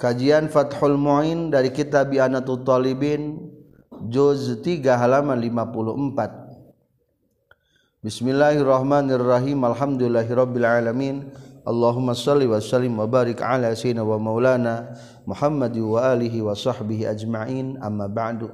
Kajian 0.00 0.48
Fathul 0.48 0.96
Muin 0.96 1.52
dari 1.52 1.68
kitab 1.76 2.08
Bi'anatul 2.08 2.64
Talibin 2.64 3.52
Juz 4.08 4.48
3 4.64 4.80
halaman 4.96 5.36
54 5.44 8.00
Bismillahirrahmanirrahim. 8.00 9.60
Alhamdulillahirabbil 9.60 10.64
alamin. 10.64 11.28
Allahumma 11.68 12.16
salli 12.16 12.48
wa 12.48 12.56
sallim 12.64 12.96
wa 12.96 13.04
barik 13.04 13.44
ala 13.44 13.76
sayyidina 13.76 14.00
wa 14.00 14.16
maulana 14.16 14.96
Muhammad 15.28 15.76
wa 15.76 16.16
alihi 16.16 16.40
wa 16.40 16.56
sahbihi 16.56 17.04
ajma'in. 17.04 17.76
Amma 17.84 18.08
ba'du. 18.08 18.48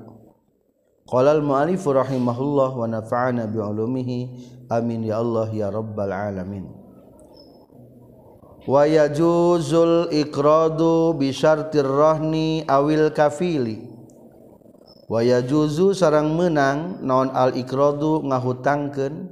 Qala 1.06 1.38
al-mu'alif 1.38 1.86
rahimahullah 1.86 2.74
wa 2.74 2.90
nafa'ana 2.90 3.46
bi 3.46 3.62
ulumihi 3.62 4.18
amin 4.66 5.06
ya 5.06 5.22
Allah 5.22 5.46
ya 5.54 5.70
rabbal 5.70 6.10
alamin 6.10 6.75
waya 8.66 9.06
juzul 9.08 10.10
iqradu 10.10 11.14
bisyartir 11.14 11.86
rahni 11.86 12.66
awil 12.66 13.14
kafili. 13.14 13.94
Waya 15.06 15.38
juzu 15.38 15.94
sarang 15.94 16.34
menang 16.34 16.98
naon 17.06 17.30
al 17.30 17.54
iqradu 17.54 18.26
ngahutangkeun 18.26 19.30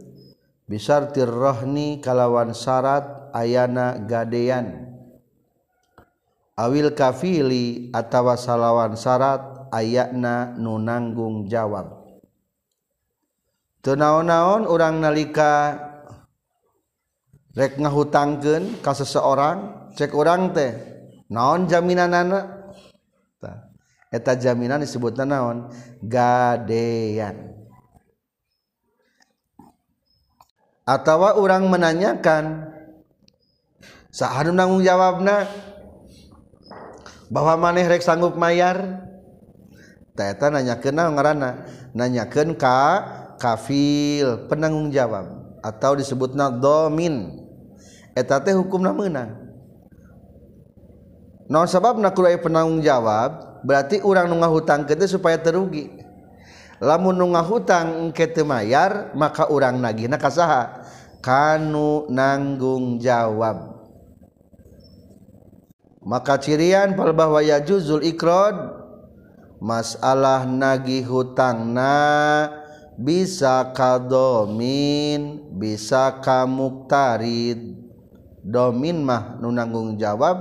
bisyartir 0.70 1.26
rahni 1.26 1.98
kalawan 1.98 2.54
syarat 2.54 3.34
ayana 3.34 3.98
gadean. 4.06 4.86
Awil 6.54 6.94
kafili 6.94 7.90
atawa 7.90 8.38
salawan 8.38 8.94
syarat 8.94 9.66
ayakna 9.74 10.54
nu 10.54 10.78
nanggung 10.78 11.50
jawab. 11.50 12.06
Teu 13.82 13.98
naon-naon 13.98 14.70
urang 14.70 15.02
nalika 15.02 15.76
rek 17.54 17.78
ngahutangkeun 17.78 18.82
ka 18.82 18.92
seseorang 18.92 19.90
cek 19.94 20.10
orang 20.12 20.50
teh 20.50 20.74
naon 21.30 21.70
jaminanana? 21.70 22.70
Tah 23.38 23.70
eta 24.10 24.34
jaminan 24.34 24.82
disebutna 24.82 25.22
naon? 25.26 25.70
Gadean. 26.02 27.54
Atawa 30.84 31.40
orang 31.40 31.70
menanyakan 31.72 32.68
sahanu 34.12 34.52
nanggung 34.52 34.84
jawabna? 34.84 35.48
Bahwa 37.32 37.56
maneh 37.56 37.88
rek 37.88 38.04
sanggup 38.04 38.36
mayar? 38.36 39.06
Teh 40.14 40.26
eta 40.30 40.50
nanyakeun 40.50 40.94
naon 40.94 41.14
ngaranna? 41.16 41.50
Nanyakeun 41.94 42.58
ka 42.58 42.78
kafil 43.38 44.50
penanggung 44.50 44.90
jawab 44.90 45.58
atau 45.64 45.96
disebutna 45.96 46.52
domin. 46.52 47.43
eta 48.14 48.38
teh 48.40 48.54
hukumna 48.54 48.94
menang 48.94 49.34
non 51.50 51.66
sabab 51.68 51.98
nakulai 52.00 52.40
penanggung 52.40 52.80
jawab 52.80 53.54
berarti 53.64 54.04
orang 54.04 54.28
nunggah 54.28 54.52
hutang 54.52 54.84
kita 54.84 55.08
supaya 55.08 55.40
terugi. 55.40 55.88
Lamun 56.84 57.16
nunggah 57.16 57.46
hutang 57.48 57.86
engke 58.12 58.28
mayar 58.44 59.16
maka 59.16 59.48
orang 59.48 59.80
nagih 59.80 60.06
nah 60.06 60.20
kasaha 60.20 60.84
kanu 61.24 62.04
nanggung 62.12 63.00
jawab. 63.00 63.72
Maka 66.04 66.36
cirian 66.36 66.92
pal 66.92 67.16
ya 67.40 67.64
juzul 67.64 68.04
ikrod 68.04 68.84
masalah 69.64 70.44
nagih 70.44 71.08
hutang 71.08 71.72
na 71.72 71.96
bisa 73.00 73.72
kadomin 73.72 75.40
bisa 75.56 76.20
kamuktarid. 76.20 77.83
domin 78.44 79.00
mah 79.00 79.40
nu 79.40 79.48
nanggung 79.48 79.96
jawab 79.96 80.36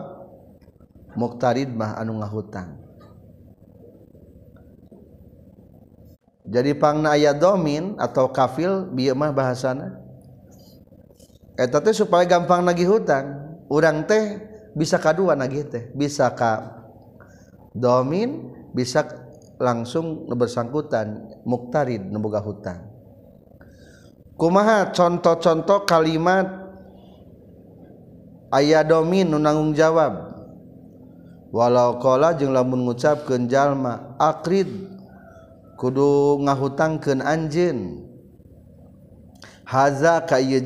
muktarid 1.15 1.71
mah 1.71 1.95
anu 1.95 2.19
ngahutang. 2.19 2.83
Jadi 6.43 6.75
pangna 6.75 7.15
aya 7.15 7.31
domin 7.31 7.95
atau 7.95 8.27
kafil 8.27 8.91
bieu 8.91 9.15
mah 9.15 9.31
bahasana. 9.31 9.95
Eta 11.55 11.79
teh 11.79 11.95
supaya 11.95 12.27
gampang 12.27 12.65
nagih 12.67 12.91
hutang 12.91 13.55
urang 13.71 14.03
teh 14.03 14.43
bisa 14.75 14.99
kadua 14.99 15.39
nagih 15.39 15.63
teh. 15.63 15.83
Bisa 15.95 16.27
ka 16.35 16.83
domin 17.71 18.51
bisa 18.75 19.07
langsung 19.55 20.27
bersangkutan 20.35 21.39
muktarid 21.47 22.03
nemboga 22.11 22.43
hutang. 22.43 22.91
Kumaha 24.35 24.91
contoh-contoh 24.91 25.87
kalimat 25.87 26.62
aya 28.53 28.85
domin 28.85 29.33
nu 29.33 29.41
nanggung 29.41 29.73
jawab. 29.73 30.29
Walau 31.53 32.01
kola 32.01 32.33
jeung 32.33 32.53
lamun 32.53 32.85
ngucap 32.85 33.29
kejallma 33.29 34.17
akrid 34.17 34.69
kudu 35.77 36.41
ngahutangkan 36.41 37.21
anjin 37.21 38.09
Haza 39.61 40.25
kay 40.25 40.61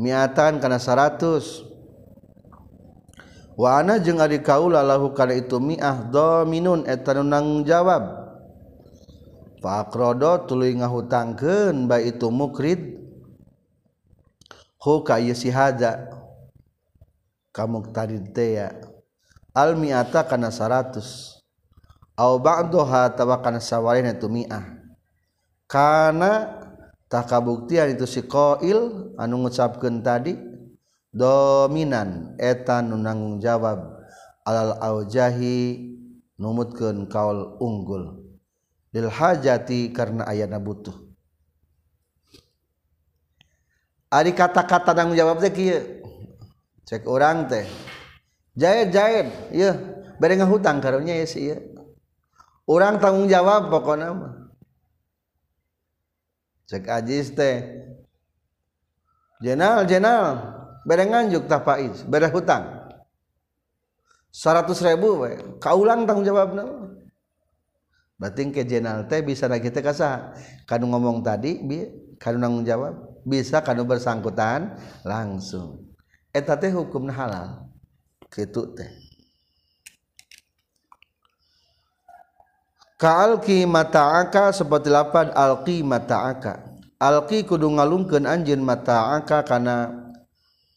miatan 0.00 0.64
karena 0.64 0.80
100 0.80 1.68
Wana 3.60 4.00
jeung 4.00 4.24
adik 4.24 4.48
kaula 4.48 4.80
lahu 4.80 5.12
karena 5.12 5.36
itu 5.36 5.60
miah 5.60 6.08
dominun 6.08 6.88
etan 6.88 7.28
nanggung 7.28 7.68
jawab. 7.68 8.32
Pakrodo 9.60 10.48
tuluy 10.48 10.72
ngahutangkeun 10.80 11.84
baik 11.84 12.16
itu 12.16 12.32
mukrid. 12.32 12.80
Hu 14.80 15.04
kay 15.04 15.36
si 15.36 15.52
haza. 15.52 16.19
kamu 17.50 17.90
tadi 17.90 18.18
tea 18.30 18.70
almiata 19.50 20.22
karena 20.26 20.50
100 20.54 21.40
au 22.20 22.36
ba'daha 22.38 23.10
tawakan 23.16 23.58
sawalina 23.58 24.14
tu 24.14 24.28
mi'ah. 24.28 24.78
Kana 25.70 26.58
tak 27.06 27.30
kabuktian 27.30 27.94
itu 27.94 28.06
si 28.06 28.26
koil 28.26 29.12
anu 29.18 29.46
ngucapkan 29.46 30.02
tadi 30.02 30.34
dominan 31.10 32.38
etan 32.38 32.90
nu 32.90 32.98
nanggung 32.98 33.42
jawab 33.42 33.98
alal 34.46 34.78
aujahi 34.78 35.90
numutkan 36.38 37.06
kaul 37.06 37.58
unggul. 37.58 38.20
Lil 38.90 39.06
hajati 39.06 39.94
karena 39.94 40.26
ayana 40.26 40.58
butuh. 40.58 40.94
Ari 44.10 44.34
kata-kata 44.34 44.90
nanggung 44.90 45.14
jawab 45.14 45.38
teh 45.38 45.54
kieu. 45.54 45.99
cek 46.90 47.06
orang 47.06 47.46
teh. 47.46 47.62
Jahit 48.58 48.90
jahit 48.90 49.30
iya. 49.54 49.78
Bareng 50.18 50.42
hutang 50.50 50.82
karunya 50.82 51.22
ya 51.22 51.24
sih 51.24 51.54
ya 51.54 51.56
orang 52.70 53.02
tanggung 53.02 53.30
jawab 53.30 53.70
pokoknya 53.70 54.10
mah. 54.10 54.34
Cek 56.70 56.86
ajis 56.86 57.30
teh. 57.34 57.62
Jenal 59.42 59.86
jenal. 59.86 60.58
Bareng 60.86 61.14
nganjuk 61.14 61.46
tak 61.46 61.62
pais 61.62 62.02
bareng 62.06 62.34
hutang. 62.34 62.62
Seratus 64.30 64.78
ribu 64.82 65.26
we. 65.26 65.58
kaulang 65.58 66.06
tanggung 66.06 66.26
jawab 66.26 66.54
nama. 66.54 66.90
berarti 68.20 68.52
ke 68.52 68.68
jenal 68.68 69.08
teh 69.08 69.24
bisa 69.24 69.48
lagi 69.48 69.72
teh 69.72 69.80
kasah 69.80 70.36
kanu 70.68 70.92
ngomong 70.92 71.24
tadi 71.24 71.56
bi 71.56 71.88
kanu 72.20 72.36
tanggung 72.36 72.68
jawab 72.68 72.92
bisa 73.24 73.64
kanu 73.64 73.88
bersangkutan 73.88 74.76
langsung. 75.08 75.89
Hukum 76.70 77.10
halal. 77.10 77.66
Kalki 83.00 83.66
mataaka 83.66 84.54
seperti 84.54 84.92
lapan 84.92 85.34
alqi 85.34 85.82
mataaka. 85.82 86.78
Alqi 87.00 87.42
kudu 87.48 87.66
ngalungkeun 87.74 88.28
anjeun 88.28 88.62
mataaka 88.62 89.42
kana 89.42 89.90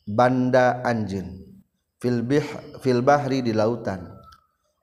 banda 0.07 0.81
anjeun. 0.81 1.37
Fil 2.01 2.25
bih 2.25 2.47
fil 2.81 3.05
bahri 3.05 3.45
di 3.45 3.53
lautan. 3.53 4.09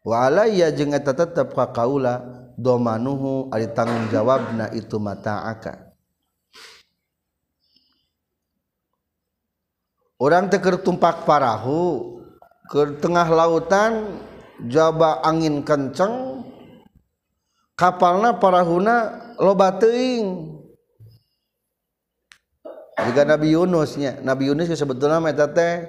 Wa 0.06 0.30
alayya 0.30 0.70
jeung 0.70 0.94
eta 0.94 1.16
tetep 1.16 1.52
ka 1.56 1.72
kaula 1.74 2.22
domanuhu 2.60 3.50
ari 3.50 3.72
tanggung 3.72 4.08
jawabna 4.12 4.70
itu 4.76 5.00
mataaka 5.00 5.89
orang 10.20 10.52
teker 10.52 10.76
tumpak 10.84 11.24
parahu 11.24 12.20
ke 12.68 13.00
tengah 13.00 13.26
lautan 13.32 14.20
jaba 14.68 15.24
angin 15.24 15.64
kenceng 15.64 16.44
kapalna 17.74 18.36
parahuna 18.36 18.96
loba 19.40 19.80
teuing. 19.80 20.60
Jika 23.00 23.24
Nabi 23.24 23.56
Yunusnya 23.56 24.20
Nabi 24.20 24.52
Yunus 24.52 24.68
sebetulnya 24.76 25.24
eta 25.32 25.48
teh 25.48 25.88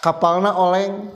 kapalna 0.00 0.56
oleng. 0.56 1.12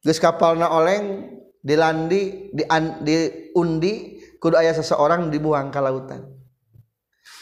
Geus 0.00 0.22
kapalna 0.22 0.70
oleng 0.70 1.34
dilandi 1.60 2.54
di, 2.54 2.62
diundi 3.02 4.22
kudu 4.38 4.54
aya 4.54 4.70
seseorang 4.72 5.28
dibuang 5.28 5.68
ke 5.68 5.82
lautan. 5.82 6.22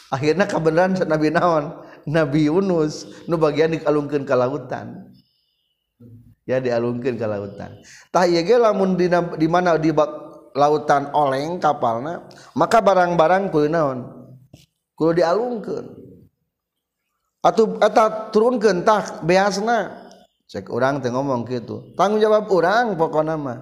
Akhirnya 0.08 0.48
kebenaran 0.48 0.96
Nabi 1.04 1.28
Naon? 1.28 1.83
Nabi 2.04 2.52
Yunus 2.52 3.08
nu 3.24 3.40
bagian 3.40 3.72
dikalungkeun 3.72 4.28
ka 4.28 4.36
lautan. 4.36 5.12
Ya 6.44 6.60
dialungkeun 6.60 7.16
ka 7.16 7.24
lautan. 7.24 7.80
Tah 8.12 8.28
ieu 8.28 8.44
ge 8.44 8.60
lamun 8.60 9.00
di 9.00 9.08
di 9.40 9.48
mana 9.48 9.80
di 9.80 9.88
lautan 10.54 11.10
oleng 11.16 11.58
kapalna 11.58 12.28
maka 12.52 12.84
barang-barang 12.84 13.48
kudu 13.48 13.68
naon? 13.72 13.98
Kudu 14.94 15.24
dialungkeun. 15.24 15.86
Atuh 17.44 17.76
eta 17.80 18.32
turunkeun 18.32 18.88
tah 18.88 19.20
beasna 19.20 20.08
cek 20.48 20.68
orang 20.72 21.00
teh 21.00 21.12
ngomong 21.12 21.44
gitu 21.48 21.92
tanggung 21.92 22.20
jawab 22.20 22.48
orang 22.48 22.96
pokoknya 22.96 23.36
mah. 23.36 23.58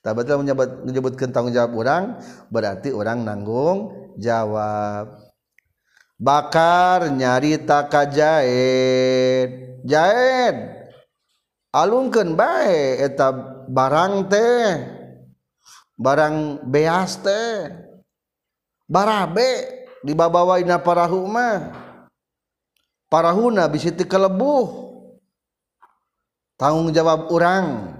Tak 0.00 0.16
betul 0.16 0.40
menyebut 0.40 0.86
menyebutkan 0.86 1.34
tanggung 1.34 1.52
jawab 1.52 1.72
orang 1.76 2.16
berarti 2.48 2.94
orang 2.94 3.24
nanggung 3.26 3.92
jawab. 4.16 5.25
bakar 6.16 7.12
nyarita 7.12 7.86
ka 7.88 8.08
jahit 8.08 9.66
Jaed 9.86 10.56
alungkan 11.70 12.34
baik 12.34 13.12
eta 13.12 13.30
barang 13.70 14.26
teh. 14.26 14.66
Barang 15.96 16.60
beas 16.66 17.22
teh. 17.22 17.70
Barabe 18.90 19.48
dibabawaina 20.02 20.82
parahu 20.82 21.24
mah. 21.30 21.72
Parahuna 23.06 23.70
bisi 23.70 23.94
teu 23.94 24.04
kelebuh. 24.10 24.84
Tanggung 26.58 26.90
jawab 26.90 27.28
orang 27.30 27.94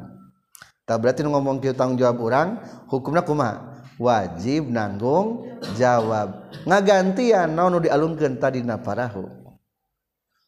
tak 0.89 1.03
berarti 1.03 1.27
ngomong 1.27 1.61
kieu 1.61 1.77
tanggung 1.77 1.99
jawab 1.99 2.19
orang 2.25 2.49
hukumnya 2.89 3.21
kuma 3.21 3.83
wajib 3.99 4.71
nanggung 4.71 5.45
jawab 5.75 6.46
ngagantian 6.67 7.55
naon 7.55 7.79
dialungkeun 7.79 8.43
tadi 8.43 8.61
naparahu 8.67 9.47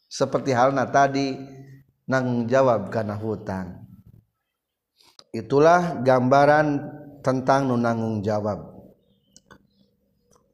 seperti 0.09 0.51
halnya 0.57 0.89
tadi 0.89 1.37
nang 2.09 2.49
jawab 2.49 2.89
karena 2.89 3.15
hutang. 3.21 3.85
Itulah 5.29 6.01
gambaran 6.01 6.81
tentang 7.21 7.69
nunanggung 7.69 8.25
jawab. 8.25 8.65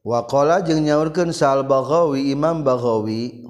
Wakola 0.02 0.60
jeung 0.66 0.84
nyaurkeun 0.84 1.32
sal 1.32 1.64
baghawi 1.64 2.28
imam 2.34 2.60
baghawi 2.60 3.48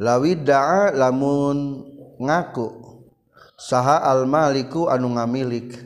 lawi 0.00 0.34
da'a 0.34 0.90
lamun 0.90 1.86
ngaku 2.18 2.66
saha 3.54 4.02
al 4.02 4.26
maliku 4.26 4.90
anu 4.90 5.14
ngamilik 5.14 5.78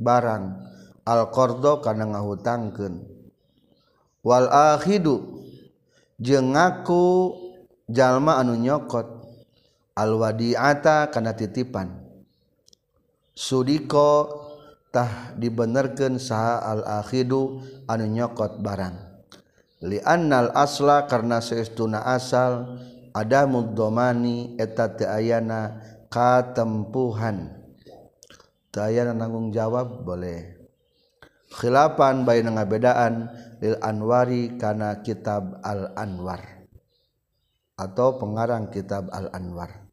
barang 0.00 0.66
al 1.06 1.30
qardo 1.30 1.78
kana 1.78 2.10
ngahutangkeun. 2.10 3.15
wal 4.26 4.50
akhidu. 4.50 5.22
Jeung 6.18 6.58
ngaku 6.58 7.30
jalma 7.86 8.42
anu 8.42 8.58
nyokot. 8.58 9.06
Al 9.94 10.18
wadiata 10.18 11.14
kana 11.14 11.38
titipan. 11.38 12.02
Sudiko 13.32 14.42
tah 14.90 15.30
dibenerkeun 15.38 16.18
saha 16.18 16.58
al 16.66 16.82
akhidu 17.04 17.62
anu 17.86 18.10
nyokot 18.10 18.58
barang. 18.58 19.06
Liannal 19.86 20.50
asla 20.56 21.06
karena 21.06 21.38
seestuna 21.38 22.02
asal 22.02 22.80
ada 23.14 23.46
muddomani 23.46 24.58
eta 24.58 24.90
teu 24.96 25.06
ayana 25.06 25.78
katempuhan. 26.08 27.52
Teu 28.72 28.82
ayana 28.82 29.12
nanggung 29.12 29.52
jawab 29.52 30.04
boleh. 30.04 30.56
Khilapan 31.56 32.24
bae 32.24 32.40
ngabedaan 32.44 33.32
lil 33.62 33.76
anwari 33.80 34.56
kana 34.60 35.00
kitab 35.00 35.60
al 35.64 35.92
anwar 35.96 36.40
atau 37.76 38.16
pengarang 38.20 38.68
kitab 38.72 39.08
al 39.12 39.28
anwar 39.32 39.86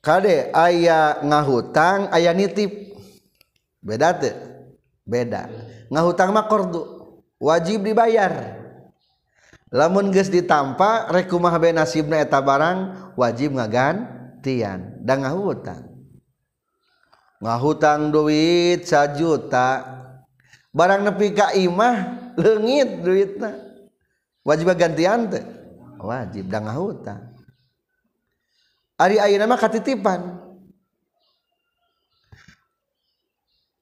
Kade 0.00 0.48
aya 0.56 1.20
ngahutang 1.20 2.08
aya 2.08 2.32
nitip. 2.32 2.96
Beda 3.84 4.16
tuh 4.16 4.32
beda. 5.04 5.48
Ngahutang 5.92 6.32
mah 6.32 6.48
kordu. 6.48 6.82
Wajib 7.36 7.84
dibayar. 7.84 8.56
Lamun 9.68 10.08
geus 10.08 10.32
ditampa 10.32 11.08
rek 11.12 11.28
kumaha 11.28 11.60
bae 11.60 11.76
nasibna 11.76 12.16
eta 12.16 12.40
barang 12.40 13.12
wajib 13.12 13.52
ngagantian. 13.52 15.04
Da 15.04 15.20
ngahutang. 15.20 15.84
Ngahutang 17.40 18.08
duit 18.08 18.88
sajuta 18.88 19.99
barang 20.70 21.02
nepi 21.06 21.26
ka 21.34 21.54
imah 21.54 21.96
leungit 22.38 23.02
duitna. 23.02 23.50
Wajib 24.46 24.72
gantian 24.74 25.28
teh. 25.28 25.44
Wajib 26.00 26.48
da 26.48 26.64
ngahutang 26.64 27.30
ari 29.00 29.16
ayeuna 29.16 29.48
mah 29.48 29.56
katitipan. 29.56 30.20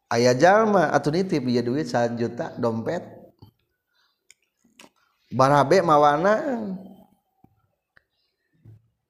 Aya 0.09 0.33
jalma 0.33 0.89
atuh 0.95 1.13
nitip 1.13 1.45
dia 1.45 1.61
duit 1.61 1.91
1 1.91 2.17
juta 2.17 2.55
dompet. 2.57 3.05
Barabe 5.29 5.85
mawana. 5.85 6.35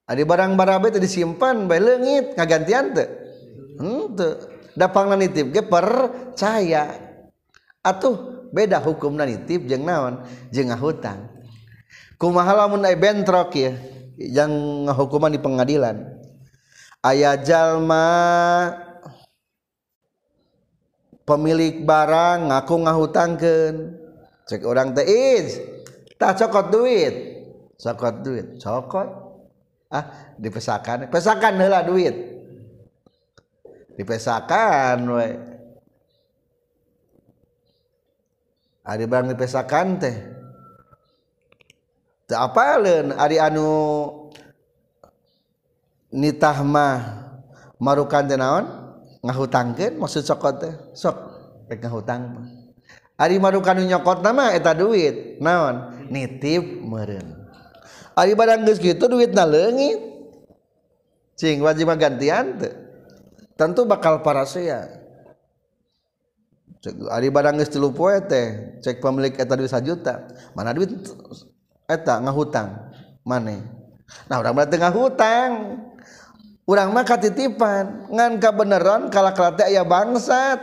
Adi 0.09 0.25
barang 0.25 0.57
barabe 0.59 0.91
tadi 0.91 1.07
simpan 1.07 1.69
bae 1.69 1.79
leungit 1.79 2.35
ngagantian 2.35 2.91
teh. 2.91 3.09
Henteu. 3.79 4.43
Da 4.75 4.91
pangna 4.91 5.15
nitip 5.15 5.55
ge 5.55 5.63
percaya. 5.63 7.08
Atuh 7.79 8.47
beda 8.51 8.83
hukumna 8.83 9.23
nitip 9.23 9.63
jeung 9.69 9.87
naon? 9.87 10.25
Jeung 10.51 10.71
ngahutang. 10.71 11.31
Kumaha 12.19 12.51
lamun 12.65 12.83
aya 12.83 12.99
bentrok 12.99 13.55
ya? 13.55 13.71
yang 14.19 14.51
hukuman 14.91 15.31
di 15.31 15.39
pengadilan? 15.39 16.19
Ayah 16.99 17.39
jalma 17.39 18.11
pemilik 21.23 21.87
barang 21.87 22.51
ngaku 22.51 22.75
ngahutangkeun. 22.83 23.75
Cek 24.51 24.67
orang 24.67 24.91
teh 24.91 25.07
tak 26.19 26.35
cokot 26.35 26.67
duit. 26.67 27.15
Cokot 27.79 28.15
duit. 28.19 28.59
Cokot? 28.59 29.07
Ah 29.87 30.35
dipesakan. 30.35 31.07
Pesakan 31.07 31.55
heula 31.63 31.87
duit. 31.87 32.11
Dipesakan 33.95 34.97
we 35.07 35.27
Ari 38.89 39.05
barang 39.05 39.37
dipesakan 39.37 40.01
teh. 40.01 40.17
Teu 42.25 42.37
apaleun 42.41 43.13
ari 43.13 43.37
anu 43.37 43.69
nitah 46.09 46.65
mah 46.65 46.97
marukan 47.77 48.25
teh 48.25 48.33
naon? 48.33 48.65
Ngahutangkeun 49.21 50.01
maksud 50.01 50.25
sokot 50.25 50.55
teh. 50.57 50.73
Sok 50.97 51.17
rek 51.69 51.85
ngahutang 51.85 52.21
mah. 52.33 52.45
Ari 53.21 53.37
marukan 53.37 53.77
nu 53.77 53.85
nyokot 53.85 54.25
nama 54.25 54.57
eta 54.57 54.73
duit. 54.73 55.37
Naon? 55.37 56.09
Nitip 56.09 56.65
meureun. 56.81 57.45
Ari 58.17 58.33
barang 58.33 58.65
geus 58.65 58.81
kitu 58.81 59.05
duitna 59.05 59.45
leungit. 59.45 60.01
Cing 61.37 61.61
wajib 61.61 61.93
gantian 61.93 62.57
teu 62.57 62.73
Tentu 63.59 63.83
bakal 63.83 64.23
parasea. 64.23 64.98
Ari 66.87 67.27
barang 67.27 67.59
geus 67.59 67.75
30 67.75 67.91
poe 67.91 68.15
teh 68.23 68.79
cek 68.79 69.03
pemilik 69.03 69.35
eta 69.35 69.51
duit 69.59 69.67
1 69.67 69.83
juta. 69.83 70.31
Mana 70.55 70.71
duit 70.71 70.95
eta 71.83 72.23
ngahutang 72.23 72.71
mane. 73.27 73.59
Nah 74.31 74.39
urang 74.39 74.55
berarti 74.55 74.79
ngahutang. 74.79 75.51
Urang 76.69 76.93
mah 76.95 77.03
katitipan 77.03 78.07
ngan 78.13 78.39
kabeneran 78.39 79.11
kala 79.11 79.35
kala 79.35 79.59
teh 79.59 79.67
aya 79.67 79.83
bangsat. 79.83 80.61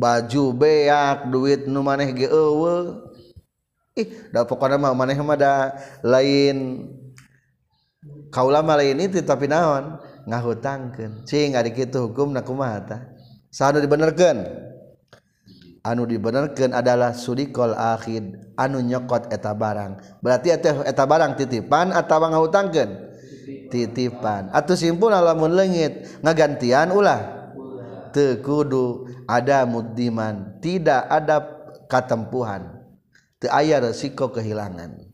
Baju 0.00 0.44
beak 0.56 1.28
duit 1.28 1.68
nu 1.68 1.84
maneh 1.84 2.08
ge 2.16 2.24
eueuh. 2.32 3.04
Ih, 4.00 4.32
da 4.32 4.48
pokona 4.48 4.80
mah 4.80 4.96
maneh 4.96 5.18
mah 5.20 5.36
da 5.36 5.76
lain 6.00 6.88
kaula 8.32 8.64
mah 8.64 8.80
lain 8.80 8.96
itu 8.96 9.20
tapi 9.20 9.44
naon 9.44 10.00
ngahutangkeun. 10.24 11.28
Cing 11.28 11.52
ari 11.52 11.76
kitu 11.76 12.08
hukumna 12.08 12.40
kumaha 12.40 12.80
tah? 12.80 13.02
sana 13.50 13.82
dibenerkan 13.82 14.46
anu 15.82 16.04
dibenarkan 16.04 16.76
adalah 16.76 17.16
surikol 17.16 17.74
akhid 17.74 18.54
anu 18.56 18.84
nyokot 18.84 19.32
eta 19.32 19.52
barang. 19.56 20.20
Berarti 20.20 20.54
eta, 20.54 21.04
barang 21.04 21.36
titipan 21.36 21.92
atau 21.92 22.20
ngautangkan 22.20 23.10
titipan. 23.72 24.52
Atau 24.52 24.76
simpul 24.76 25.12
alamun 25.12 25.52
lengit 25.56 26.20
ngagantian 26.20 26.92
ulah. 26.92 27.40
Tekudu 28.10 29.06
ada 29.30 29.62
mudiman 29.62 30.58
tidak 30.58 31.06
ada 31.06 31.46
katempuhan. 31.86 32.82
Te 33.38 33.46
ayah 33.48 33.80
resiko 33.80 34.34
kehilangan. 34.34 35.09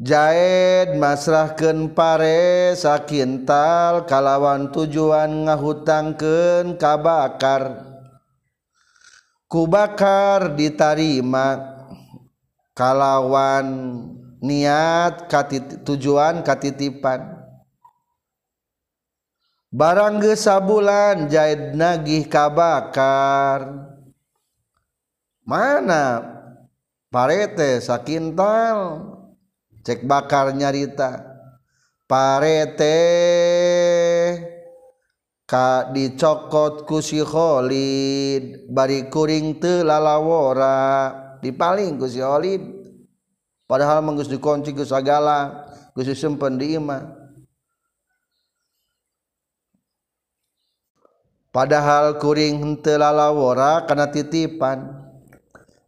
Jaed 0.00 0.96
masrahken 0.96 1.92
pare 1.92 2.72
sakintal 2.72 4.08
kalawan 4.08 4.72
tujuan 4.72 5.44
ngahutangken 5.44 6.80
kabakar 6.80 7.84
kubakar 9.44 10.56
ditarima 10.56 11.76
kalawan 12.72 13.68
niat 14.40 15.28
katit, 15.28 15.84
tujuan 15.84 16.40
katitipan 16.48 17.36
barang 19.68 20.16
gesabulan 20.24 21.28
jahit 21.28 21.76
nagih 21.76 22.24
kabakar 22.24 23.84
mana? 25.44 26.24
Parete 27.12 27.84
sakintal 27.84 29.19
cek 29.84 30.04
bakar 30.08 30.52
nyarita. 30.56 31.20
Parete. 32.04 32.98
Ka 35.46 35.90
dicokot 35.90 36.86
ku 36.86 36.98
si 37.02 37.22
Khalid. 37.22 38.66
Bari 38.70 39.10
kuring 39.10 39.62
teu 39.62 39.86
lalawora. 39.86 41.38
Dipaling 41.42 41.98
ku 42.00 42.06
si 42.10 42.18
Khalid. 42.18 42.62
Padahal 43.70 44.02
menggus 44.02 44.26
dikunci 44.26 44.74
ku 44.74 44.82
sagala 44.82 45.70
ku 45.94 46.02
simpen 46.02 46.58
di 46.58 46.74
imah 46.74 47.20
padahal 51.50 52.18
kuring 52.18 52.62
henteu 52.62 52.98
lalawora 52.98 53.84
kana 53.86 54.10
titipan. 54.10 55.06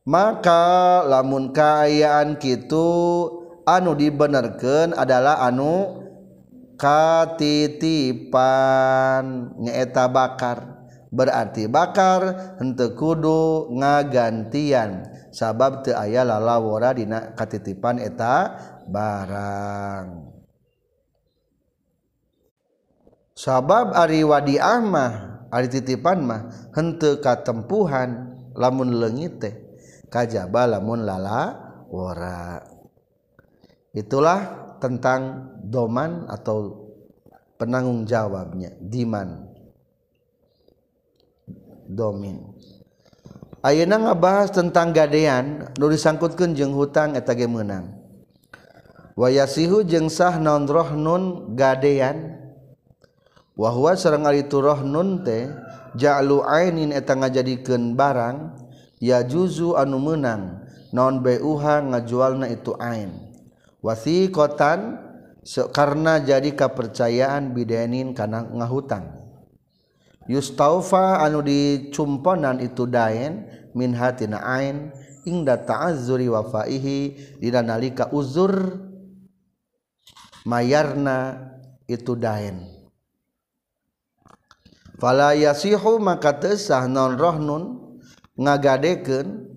Maka 0.02 1.06
lamun 1.06 1.54
kaayaan 1.54 2.34
kitu 2.34 2.90
anu 3.66 3.94
dibenerken 3.94 4.94
adalah 4.96 5.42
anu 5.44 6.02
katitipan 6.80 7.94
nyaeta 9.62 10.10
bakar. 10.10 10.82
Berarti 11.12 11.68
bakar 11.68 12.56
henteu 12.56 12.96
kudu 12.96 13.68
ngagantian. 13.76 15.12
Sabab 15.32 15.84
teu 15.84 15.92
aya 15.96 16.24
lalawara 16.24 16.96
dina 16.96 17.36
katitipan 17.36 18.00
eta 18.00 18.56
barang. 18.88 20.32
Sabab 23.36 23.92
ari 23.92 24.24
wadiah 24.24 24.80
mah 24.80 25.12
ari 25.52 25.68
titipan 25.68 26.24
mah 26.24 26.72
henteu 26.72 27.20
katempuhan 27.20 28.32
lamun 28.56 28.96
leungit 28.96 29.36
teh. 29.36 29.54
Kajaba 30.08 30.64
lamun 30.64 31.04
lala 31.04 31.56
wara 31.92 32.71
itulah 33.92 34.74
tentang 34.80 35.52
doman 35.62 36.26
atau 36.26 36.88
penanggung 37.60 38.02
jawabnya 38.08 38.74
diman. 38.80 39.46
Domin. 41.86 42.40
Ayeuna 43.62 44.00
ngabahas 44.00 44.50
tentang 44.50 44.90
gadean 44.90 45.70
nu 45.78 45.86
disangkutkeun 45.86 46.58
jeung 46.58 46.74
hutang 46.74 47.14
eta 47.14 47.30
ge 47.36 47.46
meunang. 47.46 47.94
Wayasihu 49.14 49.86
jeung 49.86 50.10
sah 50.10 50.40
naon 50.40 50.66
rohnun 50.66 51.54
gadean? 51.54 52.42
Wa 53.54 53.70
huwa 53.70 53.94
sareng 53.94 54.26
ari 54.26 54.48
tu 54.50 54.58
rohnun 54.58 55.22
teh 55.22 55.46
ja'lu 55.94 56.42
ainin 56.42 56.90
eta 56.90 57.14
ngajadikeun 57.14 57.94
barang 57.94 58.56
ya 58.98 59.22
juzu 59.22 59.78
anu 59.78 60.00
meunang. 60.02 60.66
Naon 60.90 61.22
beuha 61.22 61.86
ngajualna 61.86 62.50
itu 62.50 62.74
ain. 62.82 63.31
Wasiqatan 63.82 64.96
karena 65.74 66.22
jadi 66.22 66.54
kepercayaan 66.54 67.50
bidenin 67.50 68.14
karena 68.14 68.46
ngahutang 68.46 69.22
yustaufa 70.30 71.18
anu 71.22 71.42
dicumponan 71.42 72.62
itu 72.62 72.86
daen 72.86 73.50
min 73.74 73.94
hatina 73.98 74.38
ain 74.38 74.94
ingda 75.26 75.58
ta'azzuri 75.66 76.30
wafaihi 76.30 76.98
dina 77.42 77.62
nalika 77.62 78.10
uzur 78.10 78.78
mayarna 80.46 81.50
itu 81.86 82.18
daen. 82.18 82.66
Fala 84.98 85.34
yasihu 85.34 85.98
maka 85.98 86.38
tesah 86.38 86.86
non 86.86 87.18
rohnun 87.18 87.98
ngagadeken 88.38 89.50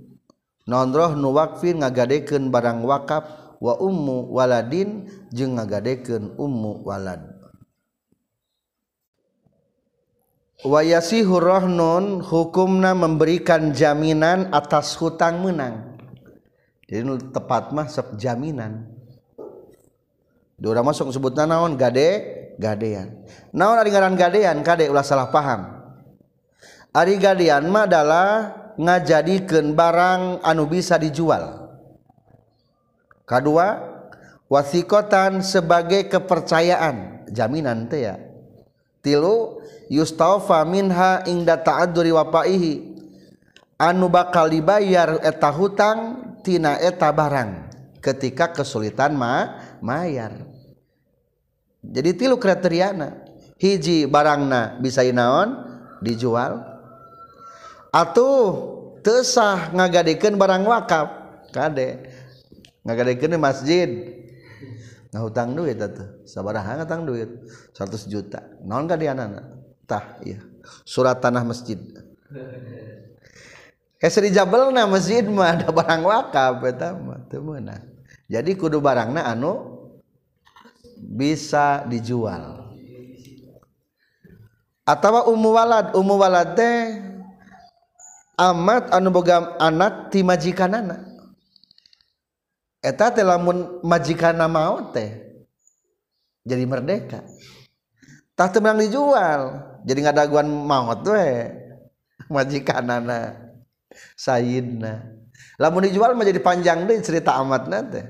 nonroh 0.65 1.13
nuwakfir 1.13 1.77
ngagadeken 1.77 2.49
barang 2.49 2.81
wakaf 2.81 3.44
wa 3.65 3.73
ummu 3.81 4.29
waladin 4.29 5.09
jeung 5.33 5.57
ngagadekeun 5.57 6.37
ummu 6.37 6.85
walad 6.85 7.25
wayasihur 10.61 11.41
rahnon 11.41 12.21
hukumna 12.21 12.93
memberikan 12.93 13.73
jaminan 13.73 14.53
atas 14.53 14.93
hutang 15.01 15.41
menang 15.41 15.97
jadi 16.85 17.01
tepat 17.33 17.73
mah 17.73 17.89
sok 17.89 18.21
jaminan 18.21 18.85
Dora 20.55 20.79
masuk 20.79 21.11
sebutna 21.11 21.43
naon 21.43 21.75
gade 21.75 22.23
gadean. 22.55 23.27
Naon 23.51 23.75
ari 23.75 23.91
ngaran 23.91 24.15
gadean 24.15 24.63
kade 24.63 24.87
ulah 24.87 25.03
salah 25.03 25.27
paham. 25.27 25.67
Ari 26.95 27.19
gadean 27.19 27.67
mah 27.67 27.83
adalah 27.83 28.27
ngajadikeun 28.79 29.75
barang 29.75 30.39
anu 30.47 30.63
bisa 30.71 30.95
dijual. 30.95 31.64
kedua 33.25 33.95
wasikotan 34.49 35.41
sebagai 35.41 36.07
kepercayaan. 36.09 37.27
Jaminan 37.33 37.89
teh 37.89 38.05
ya. 38.05 38.15
Tilu 39.01 39.61
yustaufa 39.89 40.65
minha 40.65 41.25
ingda 41.25 41.57
ta'adzuri 41.57 42.13
wapaihi. 42.13 42.95
Anu 43.75 44.07
bakal 44.07 44.47
dibayar 44.47 45.19
eta 45.19 45.51
hutang 45.51 45.99
tina 46.45 46.79
eta 46.79 47.11
barang. 47.11 47.69
Ketika 47.99 48.53
kesulitan 48.53 49.17
ma 49.17 49.59
mayar. 49.81 50.45
Jadi 51.81 52.11
tilu 52.17 52.37
kriteriana. 52.37 53.25
Hiji 53.55 54.05
barangna 54.05 54.77
bisa 54.79 55.01
naon 55.09 55.57
dijual. 56.03 56.61
Atau 57.89 58.31
tesah 59.01 59.73
ngagadekeun 59.73 60.37
barang 60.37 60.63
wakaf. 60.69 61.07
Kade. 61.49 62.14
ngagadekeun 62.85 63.35
masjid. 63.41 63.89
Nah 65.11 65.25
hutang 65.25 65.57
duit 65.57 65.81
atuh. 65.81 66.23
Sabaraha 66.23 66.79
ngatang 66.79 67.03
duit. 67.03 67.29
100 67.73 68.07
juta. 68.07 68.39
Naon 68.61 68.85
ka 68.87 68.95
dianana 68.95 69.57
tah 69.89 70.21
iya. 70.21 70.39
Surat 70.85 71.19
tanah 71.19 71.43
masjid. 71.43 71.81
Esri 74.05 74.29
jabelna 74.29 74.85
masjid 74.85 75.25
mah 75.25 75.57
ada 75.57 75.73
barang 75.73 76.03
wakaf 76.05 76.61
eta 76.67 76.93
mah 76.93 77.25
teu 77.25 77.41
meunang 77.41 77.95
jadi 78.25 78.57
kudu 78.57 78.81
barangna 78.81 79.21
anu 79.21 79.85
bisa 80.97 81.85
dijual. 81.85 82.73
Atau 84.85 85.33
umu 85.33 85.53
walad. 85.53 85.93
Umu 85.93 86.17
walad 86.17 86.57
teh 86.57 87.01
amat 88.37 88.89
anu 88.93 89.13
boga 89.13 89.57
anak 89.61 90.09
ti 90.09 90.25
majikanana. 90.25 91.14
Eta 92.85 93.09
teh 93.09 93.25
lamun 93.25 93.81
majikana 93.81 94.45
mau 94.45 94.93
teh 94.93 95.09
jadi 96.45 96.61
merdeka. 96.69 97.25
Tah 98.37 98.51
teu 98.53 98.61
dijual 98.61 99.41
jadi 99.81 100.05
ngadaguan 100.05 100.45
maut 100.45 101.01
we 101.09 101.49
majikanana 102.35 103.49
sayidna 104.13 105.07
lamun 105.57 105.89
dijual 105.89 106.13
mah 106.13 106.27
jadi 106.27 106.41
panjang 106.43 106.85
deh 106.85 107.01
cerita 107.01 107.33
amatna 107.41 107.81
teh. 107.81 108.05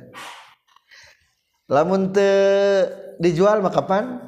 Lamun 1.72 2.12
teu 2.12 2.36
dijual 3.24 3.64
mah 3.64 3.72
kapan? 3.72 4.20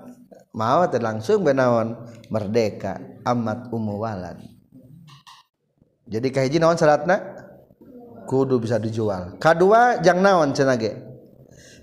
Mau 0.56 0.88
teh 0.88 0.98
langsung 0.98 1.44
benaon 1.44 1.94
merdeka 2.32 2.98
amat 3.28 3.70
ummu 3.70 4.00
walad 4.02 4.58
jadi 6.08 6.28
kahiji 6.32 6.58
naon 6.58 6.80
syaratna 6.80 7.20
kudu 8.28 8.60
bisa 8.60 8.76
dijual. 8.76 9.40
Kedua 9.40 10.04
jang 10.04 10.20
naon 10.20 10.52
cenage 10.52 10.94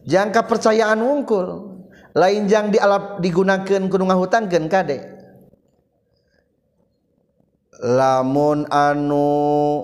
jangka 0.04 0.44
percayaan 0.44 1.00
wungkul. 1.00 1.72
Lain 2.14 2.46
jang 2.46 2.70
di 2.70 2.78
alap 2.78 3.18
digunakan 3.18 3.90
kudu 3.90 4.04
ngahutangkeun 4.06 4.70
kade 4.70 5.14
lamun 7.82 8.70
anu 8.70 9.82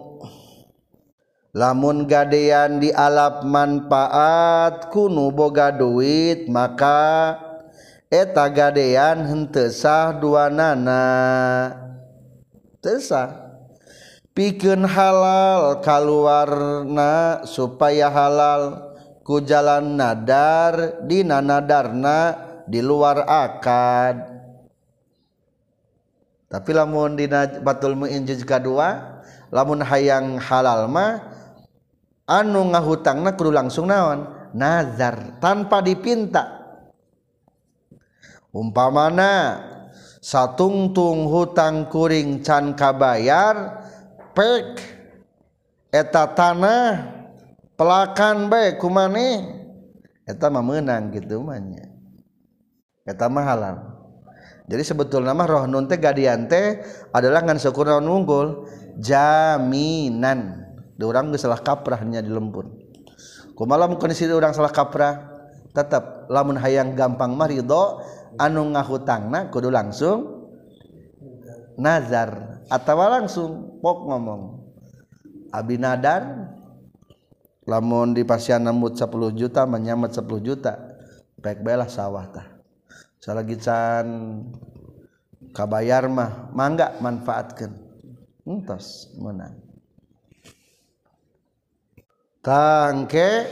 lamun 1.50 2.06
gadean 2.06 2.78
di 2.78 2.94
alap 2.94 3.42
manfaat 3.42 4.94
kuno 4.94 5.34
boga 5.34 5.74
duit 5.74 6.46
maka 6.46 7.34
eta 8.06 8.46
gadean 8.46 9.26
henteu 9.26 9.68
sah 9.74 10.14
duanana. 10.14 11.02
Teu 12.78 13.02
sah. 13.02 13.49
piken 14.40 14.88
halal 14.88 15.84
kalwarna 15.84 17.44
supaya 17.44 18.08
halal. 18.08 18.88
Ku 19.20 19.44
jalan 19.44 20.00
nadar 20.00 21.04
di 21.04 21.20
nanadarna 21.20 22.40
di 22.64 22.80
luar 22.80 23.28
akad. 23.28 24.16
Tapi 26.48 26.70
lamun 26.72 27.20
di 27.20 27.28
batul 27.60 28.00
muinjiz 28.00 28.42
kedua 28.48 29.20
lamun 29.52 29.84
hayang 29.84 30.40
halal 30.40 30.88
mah 30.88 31.20
anu 32.24 32.72
ngahutangna 32.72 33.36
kudu 33.36 33.52
langsung 33.52 33.92
naon? 33.92 34.24
Nazar 34.56 35.36
tanpa 35.38 35.84
dipinta. 35.84 36.64
Umpamana 38.50 39.62
satungtung 40.18 41.28
hutang 41.28 41.86
kuring 41.86 42.42
can 42.42 42.74
kabayar 42.74 43.79
pek 44.36 44.78
eta 45.90 46.24
tanah 46.30 47.10
pelakan 47.74 48.46
baik 48.46 48.78
kumane 48.78 49.60
eta 50.26 50.46
mah 50.48 50.62
menang 50.62 51.10
gitu 51.14 51.42
mahnya 51.42 51.90
eta 53.06 53.26
mah 53.26 53.44
halal. 53.46 53.76
Jadi 54.70 54.86
sebetulnya 54.86 55.34
mah 55.34 55.50
roh 55.50 55.66
nun 55.66 55.90
teh 55.90 55.98
gadian 55.98 56.46
teh 56.46 56.78
adalah 57.10 57.42
ngan 57.42 57.58
syukur 57.58 57.90
unggul 57.90 58.70
jaminan. 59.02 60.70
Di 60.94 61.02
orang 61.02 61.34
salah 61.34 61.58
kaprahnya 61.58 62.22
di 62.22 62.30
lembur 62.30 62.90
kumala 63.60 63.84
mungkin 63.84 64.16
si 64.16 64.24
orang 64.24 64.56
salah 64.56 64.72
kaprah 64.72 65.20
tetap 65.76 66.32
lamun 66.32 66.56
hayang 66.56 66.96
gampang 66.96 67.36
mah 67.36 67.44
ridho 67.44 68.00
anu 68.40 68.72
ngahutangna 68.72 69.52
kudu 69.52 69.68
langsung 69.68 70.48
nazar. 71.76 72.49
Atau 72.70 73.02
langsung 73.02 73.50
pok 73.82 74.06
ngomong 74.06 74.42
abi 75.50 75.74
nadar 75.74 76.54
lamun 77.66 78.14
di 78.14 78.22
pasian 78.22 78.62
nambut 78.62 78.94
10 78.94 79.10
juta 79.34 79.66
menyamet 79.66 80.14
10 80.14 80.22
juta 80.40 80.78
baik 81.40 81.66
belah 81.66 81.90
sawah 81.90 82.30
tah. 82.30 82.48
Salagi 83.20 83.60
can 83.60 84.08
kabayar 85.52 86.08
mah 86.08 86.48
mangga 86.56 86.96
manfaatkan 87.04 87.74
entos 88.48 89.12
menang 89.20 89.60
tangke 92.40 93.44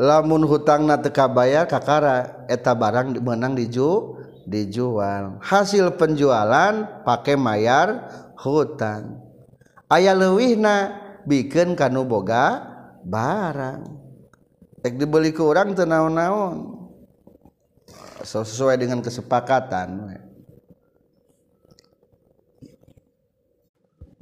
lamun 0.00 0.48
hutang 0.48 0.88
na 0.88 0.96
teka 0.96 1.28
bayar 1.28 1.68
kakara 1.68 2.46
eta 2.48 2.72
barang 2.72 3.20
menang 3.20 3.52
diju 3.52 4.16
dijual. 4.46 5.38
Hasil 5.42 5.94
penjualan 5.98 7.02
pakai 7.06 7.34
mayar 7.38 8.10
hutang. 8.38 9.22
Ayah 9.86 10.16
lewihna 10.16 10.98
bikin 11.28 11.76
kanu 11.78 12.02
boga 12.06 12.64
barang. 13.04 13.82
Tek 14.82 14.98
dibeli 14.98 15.30
ke 15.30 15.42
orang 15.42 15.78
tenaun-naun 15.78 16.90
sesuai 18.22 18.78
dengan 18.78 18.98
kesepakatan. 18.98 20.18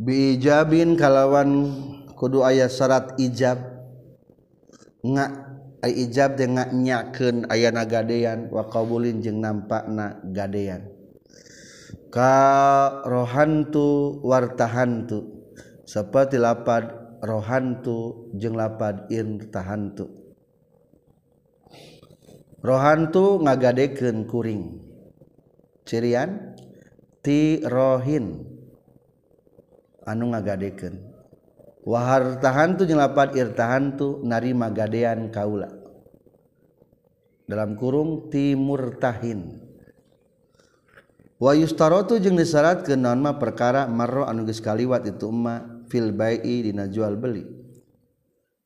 Bijabin 0.00 0.96
kalawan 0.96 1.72
kudu 2.16 2.44
ayah 2.44 2.68
syarat 2.68 3.16
ijab. 3.20 3.60
Nggak 5.00 5.49
ijab 5.88 6.36
dengan 6.36 6.68
nyaken 6.68 7.48
ayana 7.48 7.88
gadean 7.88 8.52
wa 8.52 8.68
jeng 9.20 9.40
nampak 9.40 9.88
na 9.88 10.20
gadean. 10.28 10.92
Ka 12.12 13.00
rohantu 13.06 14.20
wartahantu. 14.20 15.40
Seperti 15.88 16.36
lapad 16.36 16.90
rohantu 17.24 18.30
jeng 18.36 18.54
lapad 18.54 19.08
irtahantu 19.10 20.20
rohantu 22.64 23.40
ngagadeken 23.40 24.28
kuring. 24.28 24.80
Cirian? 25.88 26.54
Ti 27.20 27.64
rohin. 27.66 28.46
Anu 30.08 30.32
ngagadeken 30.32 31.09
wahar 31.84 32.40
tahantu 32.40 32.84
jeung 32.84 33.00
irtahantu 33.36 34.20
narima 34.24 34.68
gadean 34.68 35.32
kaula. 35.32 35.68
Dalam 37.48 37.74
kurung 37.74 38.30
timur 38.30 39.00
tahin. 39.00 39.58
Wa 41.40 41.56
yustarotu 41.56 42.20
jeung 42.20 42.36
disyaratkeun 42.36 43.00
naon 43.00 43.24
mah 43.24 43.40
perkara 43.40 43.88
marro 43.88 44.28
anu 44.28 44.44
geus 44.44 44.60
kaliwat 44.60 45.08
itu 45.08 45.26
emma 45.32 45.82
fil 45.88 46.12
bai'i 46.12 46.68
dina 46.68 46.86
jual 46.86 47.16
beli. 47.16 47.42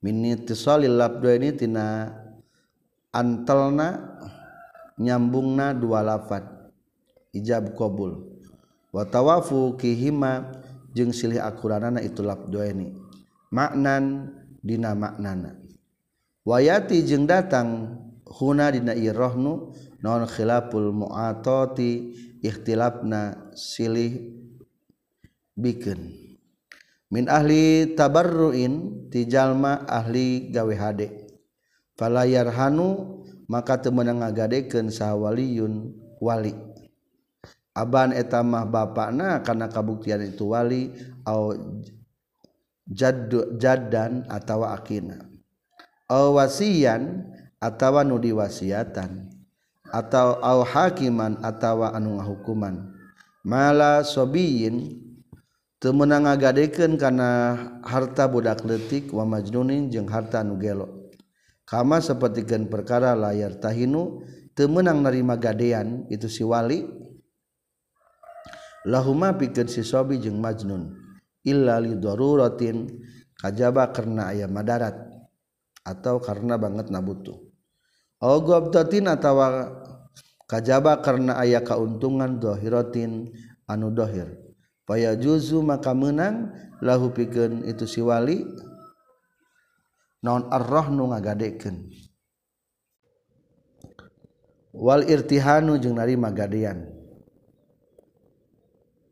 Min 0.05 0.21
ittisalil 0.27 1.01
labdaini 1.01 1.57
tina 1.57 2.13
antelna 3.15 4.21
nyambungna 5.01 5.73
dua 5.73 6.05
lafad. 6.05 6.45
Ijab 7.33 7.73
qabul. 7.73 8.37
Wa 8.93 9.09
tawafu 9.09 9.81
kihima 9.81 10.61
jeung 10.93 11.11
silih 11.11 11.41
akuranana 11.41 12.05
itu 12.05 12.21
labdaini 12.21 13.04
maknan 13.55 14.35
dina 14.59 14.99
maknana. 14.99 15.55
Wayati 16.43 17.07
jeung 17.07 17.31
datang 17.31 18.03
huna 18.27 18.75
dina 18.75 18.99
irahnu 18.99 19.71
non 20.03 20.27
khilaful 20.27 20.91
mu'atati 20.91 21.91
ikhtilafna 22.43 23.55
silih 23.55 24.35
bikin 25.55 26.13
min 27.15 27.31
ahli 27.31 27.95
tabarruin 27.95 29.07
ti 29.09 29.31
jalma 29.31 29.87
ahli 29.87 30.51
gawe 30.51 30.75
hade. 30.75 31.31
Falayarhanu 31.95 33.23
maka 33.47 33.79
temenang 33.79 34.19
ngagadekeun 34.19 34.91
sawaliyun 34.91 35.95
wali. 36.19 36.59
Aban 37.75 38.11
etamah 38.11 38.67
bapakna 38.67 39.43
karena 39.47 39.71
kabuktian 39.71 40.27
itu 40.27 40.51
wali 40.51 40.91
au 41.23 41.55
jaddu, 42.89 43.57
jaddan 43.57 44.29
atau 44.29 44.65
akina. 44.65 45.25
Awasian 46.09 47.33
atau 47.57 47.97
nu 48.05 48.21
diwasiatan 48.21 49.33
atau 49.89 50.37
au 50.43 50.61
hakiman 50.67 51.41
atau 51.41 51.87
anu 51.87 52.21
ngahukuman. 52.21 52.93
Mala 53.45 54.05
sobiyin 54.05 55.01
temenang 55.81 56.25
agadekeun 56.29 56.97
karena 56.97 57.57
harta 57.85 58.25
budak 58.25 58.65
letik 58.65 59.13
wa 59.13 59.25
majnunin 59.29 59.93
jeung 59.93 60.09
harta 60.09 60.41
anu 60.41 60.57
gelo. 60.61 61.13
Kama 61.65 62.01
sapertikeun 62.01 62.69
perkara 62.69 63.17
layar 63.17 63.57
tahinu 63.57 64.21
temenang 64.53 65.01
narima 65.01 65.41
gadean 65.41 66.05
itu 66.13 66.29
si 66.29 66.45
wali 66.45 66.85
lahuma 68.85 69.33
pikeun 69.33 69.69
si 69.69 69.81
sobi 69.81 70.21
jeung 70.21 70.37
majnun. 70.41 71.04
illa 71.45 71.79
lidoruratin 71.79 72.89
kajaba 73.37 73.93
karena 73.93 74.33
ayam 74.33 74.51
madarat 74.51 74.97
atau 75.85 76.17
karena 76.19 76.57
banget 76.57 76.89
nabutu. 76.89 77.53
Au 78.25 78.41
gobtatin 78.41 79.05
atawa 79.05 79.69
kajaba 80.49 81.05
karena 81.05 81.37
ayah 81.45 81.61
kauntungan 81.61 82.41
dohirotin 82.41 83.29
anu 83.69 83.93
dohir. 83.93 84.41
Paya 84.89 85.17
juzu 85.17 85.61
maka 85.61 85.93
menang 85.93 86.53
lahu 86.81 87.13
pikeun 87.13 87.65
itu 87.69 87.85
si 87.89 88.01
wali 88.01 88.45
naon 90.25 90.49
arroh 90.49 90.89
ngagadekeun. 90.89 91.93
Wal 94.75 95.07
irtihanu 95.07 95.77
jeung 95.79 96.01
narima 96.01 96.33
gadean. 96.33 96.91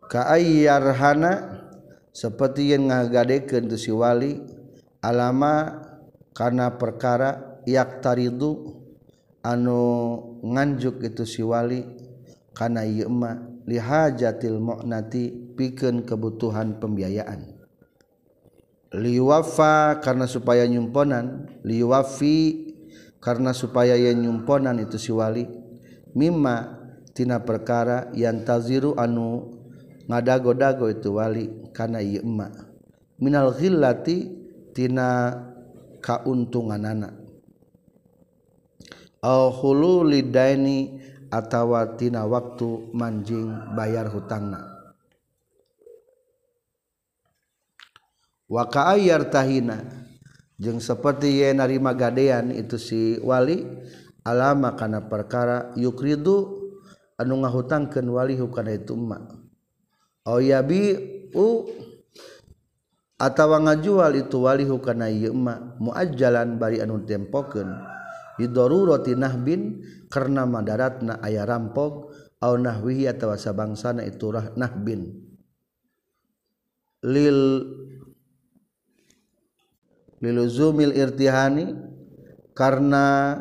Ka 0.09 0.29
ayyarhana 0.29 1.62
seperti 2.13 2.77
yang 2.77 2.93
ngagadekeun 2.93 3.73
tu 3.73 3.81
si 3.81 3.89
wali 3.89 4.37
alama 5.01 5.81
karena 6.37 6.77
perkara 6.77 7.61
yak 7.65 8.05
taridu 8.05 8.81
anu 9.41 9.81
nganjuk 10.45 11.01
itu 11.03 11.25
si 11.25 11.41
wali 11.41 11.83
karena 12.53 12.85
ieu 12.85 13.09
mah 13.09 13.65
lihajatil 13.65 14.61
mu'nati 14.61 15.57
pikeun 15.57 16.05
kebutuhan 16.05 16.79
pembiayaan. 16.79 17.49
Liwafa 18.93 20.05
karena 20.05 20.29
supaya 20.29 20.69
nyumponan 20.69 21.49
liwafi 21.65 22.69
karena 23.25 23.57
supaya 23.57 23.97
yang 23.97 24.21
nyumponan 24.21 24.85
itu 24.85 25.01
si 25.01 25.17
wali 25.17 25.49
mimma 26.13 26.77
tina 27.17 27.41
perkara 27.41 28.13
yang 28.13 28.45
taziru 28.45 28.93
anu 29.01 29.62
ngadago-dago 30.09 30.87
itu 30.91 31.11
wali 31.15 31.51
kana 31.71 32.03
ieu 32.03 32.23
emak. 32.25 32.53
Minal 33.23 33.55
ghillati 33.55 34.31
tina 34.75 35.31
kauntungan 36.03 36.83
anak 36.83 37.23
au 39.23 39.55
hululi 39.55 40.27
daini 40.27 40.99
atawa 41.31 41.95
tina 41.95 42.27
waktu 42.27 42.91
manjing 42.91 43.49
bayar 43.79 44.11
hutangna. 44.11 44.69
Wa 48.51 48.69
ka'ayyar 48.69 49.33
tahina 49.33 49.81
jeung 50.61 50.83
seperti 50.83 51.41
ye 51.41 51.57
narima 51.57 51.97
gadean 51.97 52.53
itu 52.53 52.77
si 52.77 53.17
wali 53.25 53.65
alama 54.27 54.77
kana 54.77 55.09
perkara 55.09 55.73
yukridu 55.79 56.61
anu 57.17 57.41
ngahutangkeun 57.41 58.07
wali 58.13 58.37
hukana 58.37 58.77
itu 58.77 58.93
emak. 58.93 59.42
Oh 60.23 60.39
yabi 60.39 60.95
u 61.35 61.67
atawa 63.19 63.59
ngajual 63.67 64.15
itu 64.23 64.39
wali 64.39 64.63
hukana 64.63 65.11
ieu 65.11 65.35
ma 65.35 65.75
muajjalan 65.83 66.63
bari 66.63 66.79
anu 66.79 67.03
tempokeun 67.03 67.75
idorurati 68.39 69.19
nahbin 69.19 69.83
karena 70.09 70.49
madaratna 70.49 71.21
aya 71.21 71.47
rampok. 71.47 72.15
Au 72.43 72.59
nahwihi 72.59 73.07
atawa 73.07 73.39
sabangsana 73.39 74.03
itu 74.03 74.35
rah 74.35 74.51
nahbin. 74.59 75.15
Lil 77.07 77.39
liluzumil 80.19 80.91
irtihani 80.91 81.71
karena 82.51 83.39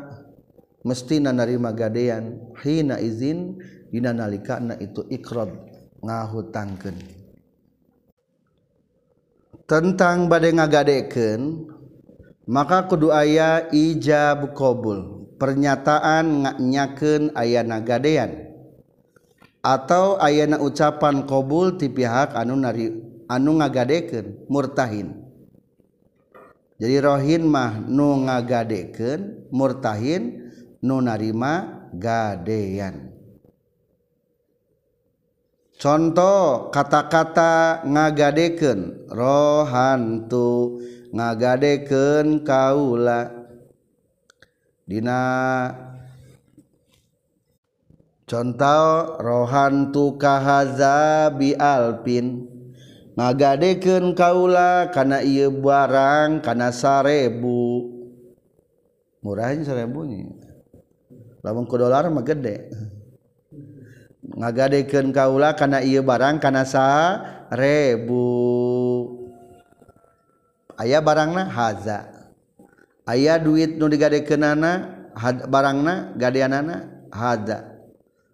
mestina 0.86 1.34
narima 1.34 1.74
gadean. 1.74 2.54
Hina 2.62 3.02
izin 3.02 3.58
dina 3.90 4.14
nalikana 4.14 4.78
itu 4.78 5.02
ikrad 5.10 5.71
ngahutangkeun. 6.02 6.98
Tentang 9.70 10.28
badai 10.28 10.52
ngagadeken 10.52 11.70
maka 12.50 12.84
kudu 12.92 13.14
aya 13.16 13.72
ijab 13.72 14.52
qabul 14.52 15.30
pernyataan 15.40 16.44
ngaknyakeun 16.44 17.32
aya 17.38 17.64
nagadean 17.64 18.52
atau 19.62 20.18
ayana 20.18 20.58
ucapan 20.60 21.24
qabul 21.24 21.78
ti 21.78 21.88
pihak 21.88 22.34
anu 22.34 22.58
nari 22.58 22.92
anu 23.30 23.62
ngagadeken 23.62 24.50
murtahin. 24.52 25.22
Jadi 26.82 26.98
rohin 26.98 27.46
mah 27.46 27.78
nu 27.78 28.26
ngagadeken 28.26 29.54
murtahin 29.54 30.50
nu 30.82 30.98
narima 30.98 31.86
gadean. 31.94 33.11
contoh 35.82 36.70
kata-kata 36.70 37.82
ngagadeken 37.90 39.10
rohantu 39.10 40.78
ngagadeken 41.10 42.46
kaula. 42.46 43.50
Dina 44.86 45.22
contoh 48.30 49.18
rohantu 49.18 50.22
kahaza 50.22 51.34
bi 51.34 51.58
alpin. 51.58 52.48
Ngagadeken 53.18 54.16
kaula 54.16 54.88
kana 54.94 55.20
ieu 55.26 55.52
barang 55.52 56.40
kana 56.46 56.72
sarebu. 56.72 57.92
Murahnya 59.22 59.62
sarebunya 59.68 60.34
lamun 61.46 61.66
ku 61.70 61.78
dolar 61.78 62.10
mah 62.10 62.26
gede. 62.26 62.70
ngagadeken 64.36 65.12
kaula 65.12 65.56
kana 65.56 65.84
ieu 65.84 66.04
barang 66.04 66.40
kana 66.40 66.64
sa 66.64 66.88
rebu. 67.52 69.20
Aya 70.80 71.04
barangna 71.04 71.46
haza. 71.46 72.10
Aya 73.06 73.38
duit 73.38 73.78
nu 73.78 73.86
digadekeunana 73.86 74.72
barangna 75.46 76.16
gadeanana 76.18 77.08
haza. 77.14 77.72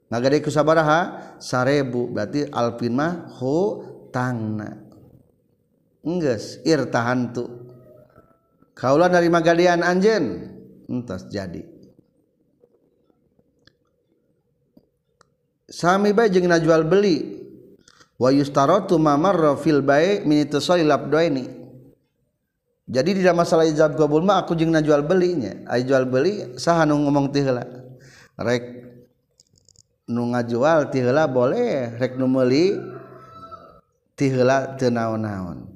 Ngagade 0.07 0.39
ku 0.39 0.47
sabaraha 0.47 1.35
sarebu 1.35 2.07
berarti 2.07 2.47
alpin 2.47 2.95
mah 2.95 3.27
hutangna 3.35 4.79
enggeus 5.99 6.63
irtahantu 6.63 7.67
kaulah 8.71 9.11
dari 9.11 9.27
magadian 9.27 9.83
anjen 9.83 10.47
entas 10.87 11.27
jadi. 11.27 11.76
Sami 15.67 16.15
bae 16.15 16.31
jeung 16.31 16.47
jual 16.63 16.87
beli. 16.87 17.37
Wa 18.17 18.33
yustaratu 18.33 18.97
mamarra 18.97 19.53
fil 19.61 19.85
bai' 19.85 20.25
min 20.25 20.41
itisali 20.41 20.81
labdaini. 20.81 21.45
Jadi 22.87 23.19
di 23.19 23.21
masalah 23.29 23.67
ijab 23.67 23.93
kabul 23.99 24.25
mah 24.25 24.41
aku 24.41 24.57
jeung 24.57 24.73
jual 24.81 25.05
belinya. 25.05 25.53
Ai 25.69 25.85
jual 25.85 26.09
beli 26.09 26.57
saha 26.57 26.87
nu 26.87 26.97
ngomong 26.97 27.29
teh 27.29 27.45
heula? 27.45 27.61
Rek 28.39 28.63
nu 30.09 30.33
ngajual 30.33 30.89
teh 30.89 31.03
heula 31.03 31.29
boleh 31.29 31.93
rek 31.99 32.17
nu 32.17 32.25
meuli 32.25 32.73
naon-naon. 34.17 35.69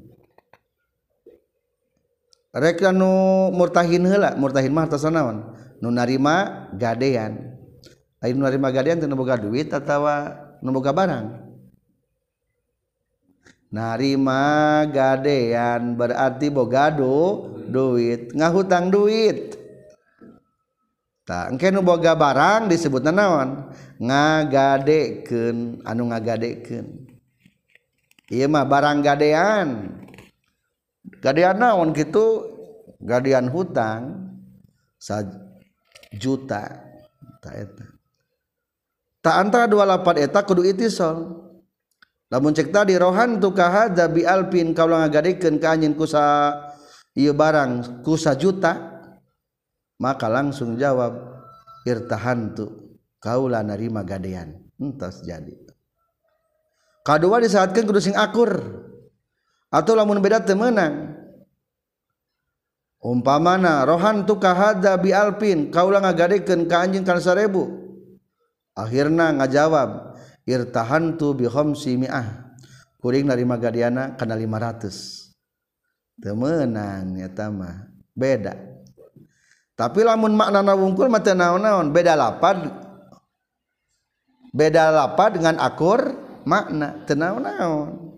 Nu 2.92 3.12
murtahin 3.54 4.04
hela 4.10 4.34
murtahin 4.34 4.74
naon? 4.74 5.38
Nun 5.78 5.94
narima 5.94 6.68
gadean 6.74 7.51
lain 8.22 8.38
nerima 8.38 8.70
gadean 8.70 9.02
teu 9.02 9.18
boga 9.18 9.34
duit 9.34 9.74
atawa 9.74 10.38
nu 10.62 10.70
barang. 10.70 11.50
Narima 13.72 14.84
gadean 14.86 15.98
berarti 15.98 16.54
bogado 16.54 17.50
duit 17.66 18.30
ngahutang 18.38 18.94
duit. 18.94 19.58
Tak 21.26 21.58
engke 21.58 21.74
nu 21.74 21.82
boga 21.82 22.14
barang 22.14 22.70
disebut 22.70 23.02
nanawan 23.02 23.74
ngagadeken 23.98 25.82
anu 25.86 26.10
ngagadeken 26.14 27.10
iya 28.30 28.46
mah 28.46 28.70
barang 28.70 29.02
gadean. 29.02 29.98
Gadean 31.22 31.58
naon 31.58 31.98
gitu 31.98 32.46
gadean 33.02 33.50
hutang 33.50 34.30
sajuta. 35.02 36.86
tak 37.42 37.54
tak 39.22 39.36
antara 39.38 39.70
dua 39.70 39.86
lapan 39.86 40.26
eta 40.26 40.42
kudu 40.42 40.66
itisol. 40.66 41.48
Lamun 42.32 42.56
cek 42.56 42.74
tadi 42.74 42.96
rohan 42.96 43.38
tu 43.38 43.52
kahadza 43.54 44.08
bi 44.10 44.26
alpin 44.26 44.74
kau 44.74 44.88
langa 44.88 45.12
gadekan 45.12 45.60
anjeun 45.60 45.94
kusa 45.94 46.56
iya 47.14 47.36
barang 47.36 48.02
kusa 48.08 48.40
juta 48.40 49.04
maka 50.00 50.32
langsung 50.32 50.80
jawab 50.80 51.12
irtahan 51.84 52.56
tuh 52.56 53.00
kau 53.22 53.46
lah 53.46 53.62
nerima 53.62 54.02
gadean. 54.02 54.58
Entah 54.82 55.14
jadi. 55.14 55.54
Kadua 57.06 57.38
disaatkeun 57.44 57.86
kudu 57.86 58.02
sing 58.02 58.16
akur. 58.18 58.50
Atau 59.72 59.94
lamun 59.96 60.20
beda 60.20 60.44
temenang. 60.44 61.22
umpamana 63.02 63.82
rohan 63.82 64.30
tu 64.30 64.38
kahadza 64.38 64.94
bi 65.02 65.10
alpin 65.10 65.74
kau 65.74 65.90
langa 65.90 66.14
gadekan 66.14 66.70
anjeun 66.70 67.02
kan 67.02 67.18
1000 67.18 67.81
akhirnya 68.86 69.34
ngajawab 69.38 70.18
irtahantu 70.44 71.38
bihom 71.38 71.78
simiah 71.78 72.52
kuring 73.02 73.30
dari 73.30 73.46
magadiana 73.46 74.18
kana 74.18 74.38
500 74.38 76.22
temenan 76.22 77.18
ya 77.18 77.30
tama 77.32 77.90
beda. 78.14 78.54
Tapi 79.78 80.06
lamun 80.06 80.38
makna 80.38 80.62
wungkul 80.78 81.10
mata 81.10 81.34
naon-naon. 81.34 81.90
Beda 81.90 82.14
lapad. 82.14 82.70
Beda 84.54 84.94
lapad 84.94 85.42
dengan 85.42 85.58
akur 85.58 86.14
makna. 86.46 87.02
Tenaon-naon 87.10 88.12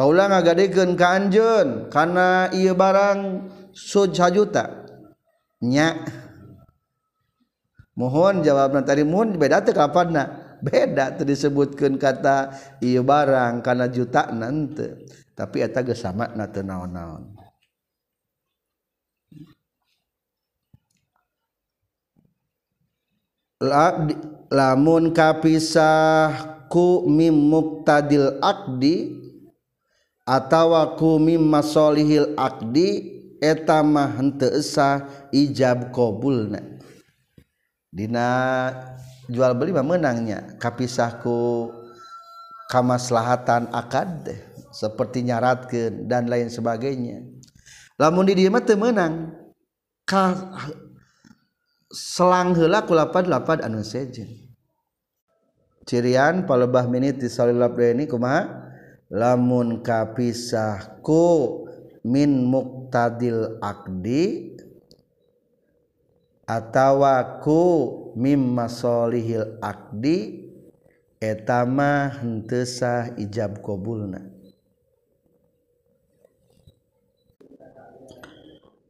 kaulah 0.00 0.30
ngagadekeun 0.30 0.94
ka 0.94 1.18
anjeun 1.18 1.90
karena 1.90 2.48
iya 2.54 2.72
barang 2.72 3.18
sojajuta 3.74 4.86
nyak 5.60 6.08
mohon 8.00 8.40
jawabna 8.40 8.80
tadi 8.80 9.04
mohon 9.04 9.36
beda 9.36 9.60
teh 9.60 9.76
kapanna 9.76 10.56
beda 10.64 11.20
teu 11.20 11.28
disebutkeun 11.28 12.00
kata 12.00 12.56
ieu 12.80 13.04
barang 13.04 13.60
kana 13.60 13.92
juta 13.92 14.32
nanti 14.32 14.88
tapi 15.36 15.60
eta 15.60 15.84
sama 15.92 16.32
na 16.32 16.48
teu 16.48 16.64
naon-naon. 16.64 17.36
Lamun 24.48 25.12
kapisah 25.12 26.60
mim 27.04 27.34
muktadil 27.50 28.40
akdi 28.40 29.20
atawaku 30.24 31.20
mim 31.20 31.42
masolihil 31.44 32.32
akdi 32.40 33.20
eta 33.42 33.84
mah 33.84 34.16
henteu 34.16 34.48
esa 34.54 35.04
ijab 35.28 35.92
qabulna 35.92 36.79
Dina 37.90 38.70
jual 39.26 39.50
beli 39.58 39.74
mah 39.74 39.82
menangnya 39.82 40.54
kapisahku 40.62 41.70
kamaslahatan 42.70 43.66
akad 43.74 44.30
seperti 44.70 45.26
nyaratkan 45.26 46.06
dan 46.06 46.30
lain 46.30 46.46
sebagainya. 46.46 47.26
Lamun 47.98 48.30
di 48.30 48.38
dieu 48.38 48.50
mah 48.50 48.62
teu 48.62 48.78
meunang. 48.78 49.34
Ka 50.06 50.54
selang 51.90 52.54
heula 52.54 52.86
ku 52.86 52.94
lapad-lapad 52.94 53.66
anu 53.66 53.82
sejen. 53.82 54.30
Cirian 55.82 56.46
palebah 56.46 56.86
minit 56.86 57.18
di 57.18 57.26
salilap 57.26 57.74
ini 57.82 58.06
kumaha? 58.06 58.46
Lamun 59.10 59.82
kapisahku 59.82 61.26
min 62.06 62.46
muktadil 62.46 63.58
akdi 63.58 64.54
atawaku 66.50 67.62
mimma 68.18 68.66
solihil 68.66 69.62
akdi 69.62 70.50
etama 71.22 72.10
hentesah 72.18 73.14
ijab 73.14 73.62
kobulna 73.62 74.40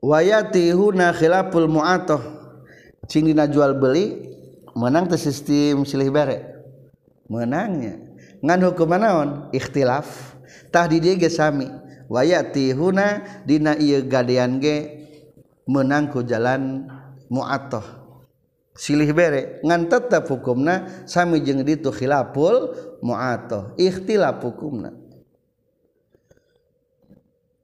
wayati 0.01 0.73
huna 0.73 1.12
khilapul 1.12 1.68
mu'atoh. 1.68 2.40
Cing 3.07 3.29
dina 3.29 3.46
jual 3.46 3.77
beli 3.77 4.33
menang 4.73 5.09
teh 5.09 5.20
sistem 5.20 5.85
silih 5.85 6.09
bare. 6.09 6.64
Menangnya. 7.29 8.01
Ngan 8.40 8.61
hukum 8.64 8.96
naon 8.96 9.53
ikhtilaf. 9.53 10.37
Tah 10.73 10.88
di 10.88 10.99
dieu 10.99 11.20
ge 11.20 11.29
sami. 11.29 11.68
Wayati 12.11 12.75
huna 12.75 13.23
dina 13.46 13.79
ieu 13.79 14.03
gadean 14.03 14.59
ge 14.59 15.07
menang 15.70 16.11
ku 16.11 16.27
jalan 16.27 16.90
muatoh 17.31 17.87
silih 18.75 19.14
bere 19.14 19.62
ngan 19.62 19.87
tetap 19.87 20.27
hukumna 20.27 21.07
sami 21.07 21.38
jeung 21.40 21.62
ditu 21.62 21.95
khilaful 21.95 22.75
muatoh 23.01 23.73
ikhtilaf 23.79 24.43
hukumna 24.43 24.90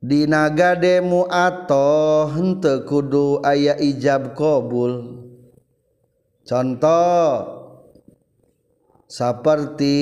Dina 0.06 0.46
gade 0.52 1.02
muatoh 1.02 2.30
henteu 2.30 2.86
kudu 2.86 3.42
aya 3.42 3.74
ijab 3.80 4.38
qabul. 4.38 5.24
Contoh 6.46 7.42
seperti 9.10 9.98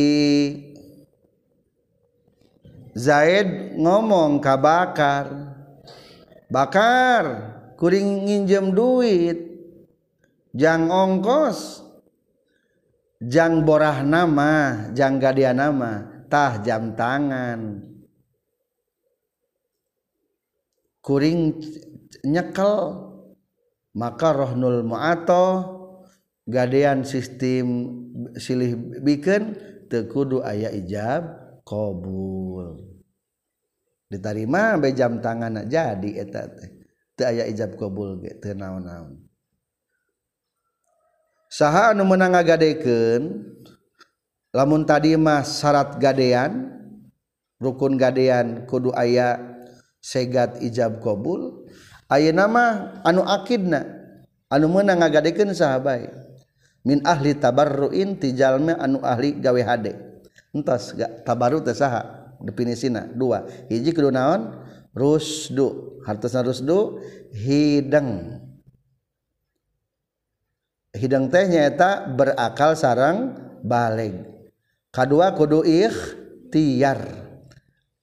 Zaid 2.93 3.81
ngomong 3.81 4.45
ka 4.45 4.61
Bakar. 4.61 5.57
Bakar 6.53 7.25
kuring 7.81 8.29
nginjem 8.29 8.77
duit. 8.77 9.54
jangan 10.55 10.89
ongkos. 10.89 11.83
Jangan 13.19 13.67
borah 13.67 14.01
nama. 14.07 14.53
Jangan 14.95 15.19
gadia 15.19 15.51
nama. 15.51 16.25
Tah 16.31 16.63
jam 16.63 16.95
tangan. 16.95 17.83
Kuring 21.03 21.59
nyekel. 22.23 22.79
Maka 23.99 24.31
rohnul 24.31 24.87
mu'ato. 24.87 25.47
Gadean 26.47 27.03
sistem 27.03 27.67
silih 28.39 29.03
bikin. 29.03 29.59
Tekudu 29.91 30.41
ayah 30.47 30.73
ijab 30.73 31.23
kobul 31.63 32.95
ditarima 34.15 34.79
be 34.79 34.95
jam 34.95 35.19
tangan 35.19 35.67
jadi 35.67 36.11
eta 36.23 36.47
teh. 36.47 36.71
Teu 37.15 37.27
aya 37.31 37.47
ijab 37.51 37.75
kobul 37.75 38.23
ge 38.23 38.39
teu 38.39 38.55
naon-naon. 38.55 39.24
saha 41.55 41.95
anu 41.95 42.03
meunang 42.03 42.35
ngagadekeun 42.35 43.23
lamun 44.51 44.83
tadi 44.83 45.15
mah 45.15 45.47
syarat 45.47 46.03
gadean 46.03 46.75
rukun 47.63 47.95
gadean 47.95 48.67
kudu 48.67 48.91
aya 48.91 49.39
segat 50.03 50.59
ijab 50.67 50.99
qabul 50.99 51.71
ayeuna 52.11 52.51
mah 52.51 52.71
anu 53.07 53.23
akidna 53.23 53.87
anu 54.51 54.67
meunang 54.67 54.99
ngagadekeun 54.99 55.55
sahabai 55.55 56.11
min 56.85 57.01
ahli 57.07 57.39
tabarruin 57.39 58.21
tijalma 58.21 58.77
anu 58.77 59.01
ahli 59.01 59.41
gawe 59.41 59.63
hade. 59.65 59.97
Entos 60.55 60.95
tabarru 61.27 61.65
teh 61.65 61.75
saha 61.75 62.31
definisina 62.45 63.09
dua. 63.09 63.49
Hiji 63.73 63.91
kudu 63.97 64.13
naon? 64.13 64.63
Rusdu. 64.95 65.99
Hartosna 66.05 66.45
rusdu 66.45 67.01
hideng. 67.33 68.44
hidang 70.95 71.29
teh 71.29 71.51
nyaeta 71.51 72.09
berakal 72.15 72.79
sarang 72.79 73.35
balik 73.61 74.15
kedua 74.95 75.35
kudu 75.35 75.67
ikhtiar 75.67 77.03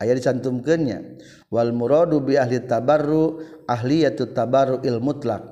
ayat 0.01 0.15
dicantumkannya 0.19 1.21
wal 1.51 1.71
muradu 1.75 2.19
bi 2.23 2.35
ahli 2.35 2.63
tabarru 2.63 3.43
ahliyatu 3.69 4.31
tabarru 4.35 4.81
il 4.81 4.97
mutlak. 4.99 5.43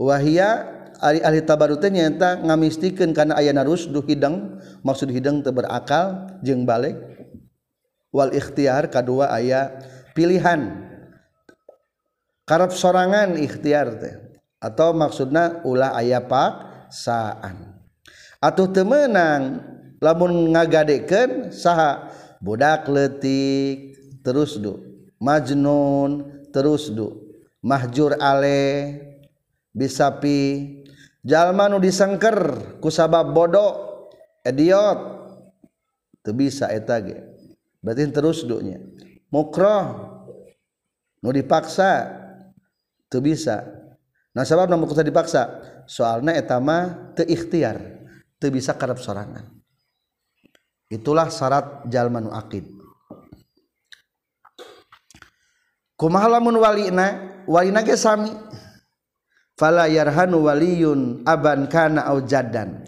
Wahia 0.00 0.66
ari 1.02 1.20
ahli 1.20 1.44
tabarru 1.44 1.76
teh 1.76 1.92
nyaeta 1.92 2.40
ngamistikeun 2.40 3.12
kana 3.12 3.36
ayana 3.36 3.66
rusdu 3.66 4.00
hidang. 4.06 4.62
Maksud 4.86 5.12
hidang 5.12 5.44
teu 5.44 5.52
berakal 5.52 6.38
jeng 6.40 6.64
balik 6.64 6.96
wal 8.14 8.30
ikhtiar 8.30 8.88
kedua 8.88 9.32
ayat 9.34 9.84
pilihan. 10.16 10.88
Karep 12.48 12.74
sorangan 12.74 13.38
ikhtiar 13.38 13.88
teh. 13.98 14.14
atau 14.62 14.94
maksudnya 14.94 15.66
ulah 15.66 15.98
ayah 15.98 16.22
paksaan. 16.22 17.82
Atau 18.38 18.70
temenang 18.70 19.58
lamun 19.98 20.54
ngagadekeun 20.54 21.50
saha? 21.50 22.14
Budak 22.38 22.86
letik 22.90 23.98
terus 24.22 24.58
du. 24.58 24.78
Majnun 25.18 26.46
terus 26.54 26.90
du. 26.90 27.34
Mahjur 27.62 28.18
ale 28.18 28.98
bisapi. 29.74 30.78
Jalma 31.22 31.70
nu 31.70 31.78
disengker 31.78 32.78
ku 32.82 32.90
sabab 32.90 33.30
bodoh 33.30 34.06
idiot. 34.42 35.22
Teu 36.22 36.34
bisa 36.34 36.70
eta 36.70 36.98
ge. 37.02 37.18
Berarti 37.78 38.10
terus 38.10 38.42
du 38.42 38.58
nya. 38.58 38.78
Mukroh 39.30 39.86
nu 41.22 41.30
dipaksa 41.30 42.10
teu 43.06 43.22
bisa. 43.22 43.81
nah 44.32 44.44
sabab 44.48 44.68
namun 44.68 44.88
kita 44.88 45.04
dipaksa. 45.04 45.42
Soalnya 45.84 46.36
etama 46.36 47.10
te 47.12 47.24
ikhtiar 47.28 47.76
te 48.40 48.48
bisa 48.48 48.76
karep 48.76 49.00
sorangan. 49.00 49.48
Itulah 50.92 51.32
syarat 51.32 51.88
jalmanu 51.88 52.32
akid 52.32 52.82
kumaha 56.02 56.26
lamun 56.26 56.58
walina? 56.58 57.30
Walina 57.46 57.86
ge 57.86 57.94
sami. 57.94 58.34
Fala 59.54 59.86
yarhanu 59.86 60.50
waliyun 60.50 61.22
aban 61.22 61.70
kana 61.70 62.10
au 62.10 62.26
jaddan. 62.26 62.82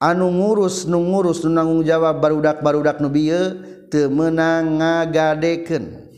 Anu 0.00 0.32
ngurus 0.32 0.88
nu 0.88 1.04
ngurus 1.04 1.44
nu 1.44 1.52
nanggung 1.52 1.84
jawab 1.84 2.24
barudak 2.24 2.64
barudak 2.64 2.96
nu 3.04 3.12
bieu 3.12 3.60
teu 3.92 4.08
meunang 4.08 4.80
ngagadekeun. 4.80 6.08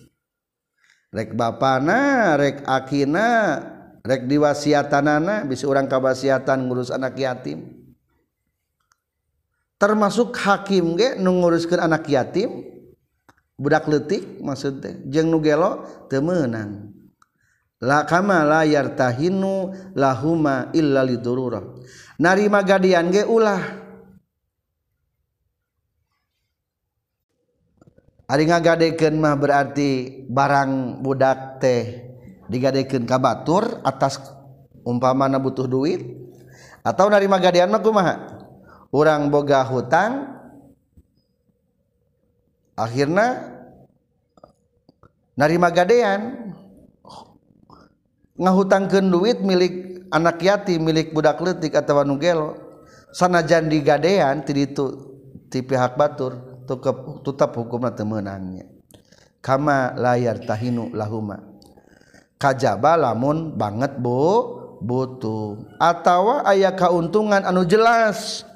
Rek 1.10 1.34
bapana 1.34 2.38
rek 2.38 2.62
akina 2.70 3.58
rek 4.00 4.24
diwasiatanana 4.28 5.44
bisa 5.44 5.68
orang 5.68 5.88
kabasiatan 5.88 6.58
ngurus 6.64 6.88
anak 6.92 7.16
yatim. 7.16 7.80
Termasuk 9.80 10.36
hakim 10.36 10.92
ge 10.96 11.16
nu 11.16 11.40
nguruskeun 11.40 11.80
anak 11.80 12.04
yatim 12.04 12.68
budak 13.56 13.88
leutik 13.88 14.40
maksud 14.44 14.84
teh 14.84 14.94
jeung 15.08 15.32
nu 15.32 15.40
gelo 15.40 15.84
teu 16.12 16.20
meunang. 16.20 16.92
La 17.80 18.04
kama 18.04 18.44
la 18.44 18.68
yartahinu 18.68 19.72
lahuma 19.96 20.68
illa 20.76 21.00
lidururah 21.00 21.64
narima 22.20 22.60
gadian 22.60 23.08
ge 23.08 23.24
ulah. 23.24 23.80
Ari 28.30 28.46
ngagadekeun 28.46 29.18
mah 29.18 29.34
berarti 29.34 30.22
barang 30.28 31.02
budak 31.02 31.58
teh. 31.58 32.09
digadekan 32.50 33.06
ka 33.06 33.16
batur 33.22 33.78
atas 33.86 34.18
umpamana 34.82 35.38
butuh 35.38 35.70
duit 35.70 36.02
atau 36.82 37.06
narima 37.06 37.38
gadean 37.38 37.70
mah 37.70 37.78
kumaha? 37.78 38.14
Urang 38.90 39.30
boga 39.30 39.62
hutang 39.62 40.26
akhirnya 42.74 43.38
narima 45.38 45.70
gadean. 45.70 46.50
Ngahutangkeun 48.40 49.12
duit 49.12 49.38
milik 49.44 50.08
anak 50.08 50.40
yatim 50.40 50.80
milik 50.80 51.12
budak 51.12 51.38
leutik 51.44 51.76
atau 51.76 52.02
nu 52.02 52.16
gelo. 52.16 52.56
Sanajan 53.12 53.68
digadean 53.68 54.42
ti 54.42 54.56
ditu 54.56 54.86
ti 55.52 55.60
pihak 55.60 55.94
batur 56.00 56.64
tetap 57.20 57.52
hukumna 57.52 57.92
teu 57.92 58.08
meunangnya. 58.08 58.64
Kama 59.44 59.92
layar 59.98 60.40
tahinu 60.40 60.88
lahuma. 60.96 61.49
kajaba 62.40 62.96
lamun 62.96 63.52
banget 63.54 64.00
Bu. 64.00 64.56
Butuh. 64.80 65.76
Atawa 65.76 66.40
aya 66.48 66.72
kauntungan 66.72 67.44
anu 67.44 67.68
jelas. 67.68 68.48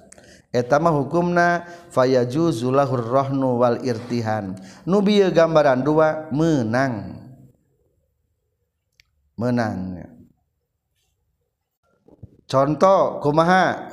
Etama 0.48 0.88
hukumna 0.88 1.68
fayajuzulahurrohnu 1.92 3.60
wal 3.60 3.84
irtihan. 3.84 4.56
Nubi 4.88 5.20
gambaran 5.28 5.84
dua 5.84 6.32
menang. 6.32 7.20
Menang. 9.36 10.00
Contoh 12.48 13.20
kumaha? 13.20 13.92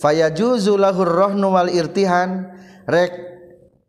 Fayajuzulahurrohnu 0.00 1.52
wal 1.52 1.68
irtihan 1.68 2.48
rek 2.88 3.12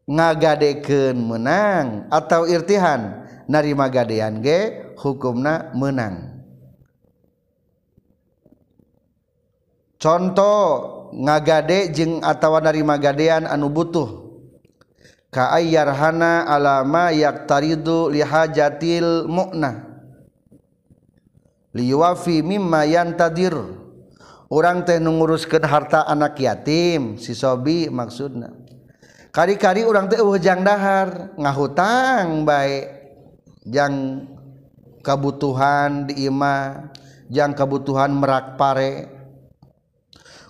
ngagadeken 0.03 1.15
menang 1.15 2.11
atau 2.11 2.43
irtihan? 2.43 3.26
narima 3.47 3.87
gadean 3.87 4.43
ge 4.43 4.93
hukumna 4.99 5.71
menang. 5.73 6.37
Contoh 9.97 10.63
ngagade 11.17 11.89
jeung 11.89 12.21
atawa 12.21 12.61
narima 12.61 13.01
gadean 13.01 13.49
anu 13.49 13.71
butuh. 13.73 14.29
Ka 15.33 15.51
ayyarhana 15.57 16.47
alama 16.47 17.11
yaktaridu 17.11 18.07
lihajatil 18.13 19.27
mu'na 19.27 19.83
liwafi 21.73 22.45
mimma 22.45 22.85
yantadir. 22.85 23.57
Orang 24.47 24.87
teh 24.87 24.95
nguruskeun 24.95 25.67
harta 25.67 26.07
anak 26.07 26.39
yatim 26.39 27.19
si 27.19 27.35
sobi 27.35 27.91
maksudna. 27.91 28.55
Kari-kari 29.35 29.83
orang 29.83 30.07
teh 30.07 30.23
eueuh 30.23 30.39
dahar 30.39 31.35
ngahutang 31.35 32.47
baik 32.47 32.96
yang 33.67 34.23
kebutuhan 35.03 36.07
diima 36.07 36.87
yang 37.27 37.51
kebutuhan 37.51 38.15
merak 38.15 38.55
pare. 38.55 39.15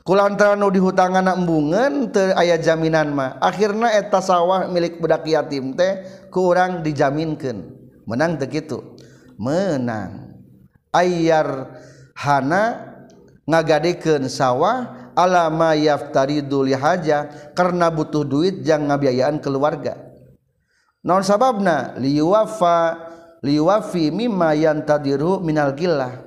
Kulantara 0.08 0.56
kulantaranu 0.56 0.72
dihutangan 0.72 1.28
embungen 1.36 2.16
aya 2.16 2.56
jaminan 2.56 3.12
mah. 3.12 3.36
Akhirnya 3.44 3.92
eta 3.92 4.24
sawah 4.24 4.70
milik 4.72 5.04
budak 5.04 5.28
yatim 5.28 5.76
teh 5.76 6.00
kurang 6.32 6.80
dijaminkan 6.80 7.76
menang 8.08 8.40
begitu 8.40 8.96
menang. 9.36 10.40
Ayar 10.96 11.76
hana 12.16 12.96
ngagadekeun 13.44 14.32
sawah 14.32 15.12
alama 15.12 15.76
yaftaridul 15.76 16.72
haja 16.72 17.52
karena 17.52 17.92
butuh 17.92 18.24
duit 18.24 18.64
jangan 18.64 18.96
ngabiayaan 18.96 19.44
keluarga. 19.44 20.08
Non 21.04 21.20
sababna? 21.20 22.00
Liwafa 22.00 23.07
liwafi 23.42 24.10
mimma 24.10 24.54
yantadiru 24.58 25.42
minal 25.42 25.74
gillah. 25.78 26.26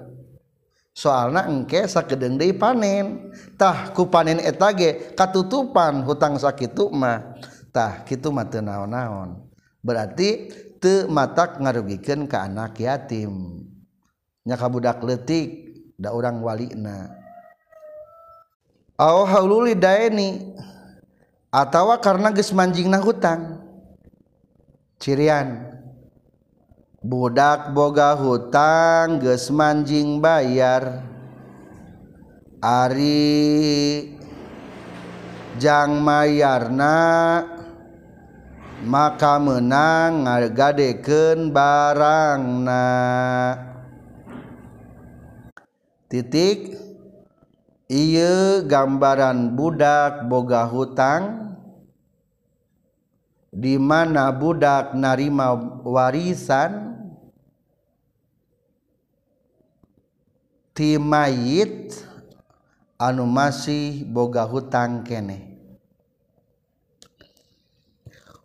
Soalna 0.90 1.46
engke 1.48 1.86
sakeudeung 1.86 2.36
deui 2.36 2.52
panen. 2.52 3.32
Tah 3.56 3.94
ku 3.94 4.10
panen 4.10 4.42
eta 4.42 4.74
ge 4.74 5.14
katutupan 5.16 6.04
hutang 6.04 6.36
sakitu 6.36 6.90
mah. 6.92 7.38
Tah 7.70 8.02
kitu 8.04 8.28
mah 8.34 8.46
teu 8.50 8.60
naon-naon. 8.60 9.38
Berarti 9.80 10.50
teu 10.82 11.08
matak 11.08 11.62
ngarugikeun 11.62 12.26
ka 12.26 12.44
anak 12.44 12.76
yatim. 12.76 13.64
Nya 14.44 14.58
ka 14.58 14.66
budak 14.68 15.00
leutik 15.00 15.72
da 15.96 16.12
urang 16.12 16.42
walina. 16.42 17.16
Au 19.00 19.24
haululi 19.24 19.72
daeni 19.72 20.52
atawa 21.48 21.96
karena 22.02 22.28
geus 22.34 22.52
manjingna 22.52 23.00
hutang. 23.00 23.64
Cirian. 25.00 25.79
budak 27.00 27.72
boga 27.72 28.12
hutang 28.12 29.24
geus 29.24 29.48
manjing 29.48 30.20
bayar. 30.20 31.00
Ari 32.60 34.12
jang 35.56 36.04
mayarna 36.04 37.40
maka 38.84 39.40
menang 39.40 40.28
ngagadeken 40.28 41.48
barangna. 41.48 42.88
Titik 46.10 46.76
ieu 47.88 48.66
gambaran 48.68 49.56
budak 49.56 50.28
boga 50.28 50.68
hutang 50.68 51.49
di 53.50 53.74
mana 53.76 54.30
budak 54.30 54.94
narima 54.94 55.58
warisan 55.82 56.94
timayit 60.74 61.98
anu 62.96 63.26
masih 63.26 64.06
boga 64.06 64.46
hutang 64.46 65.02
kene. 65.02 65.50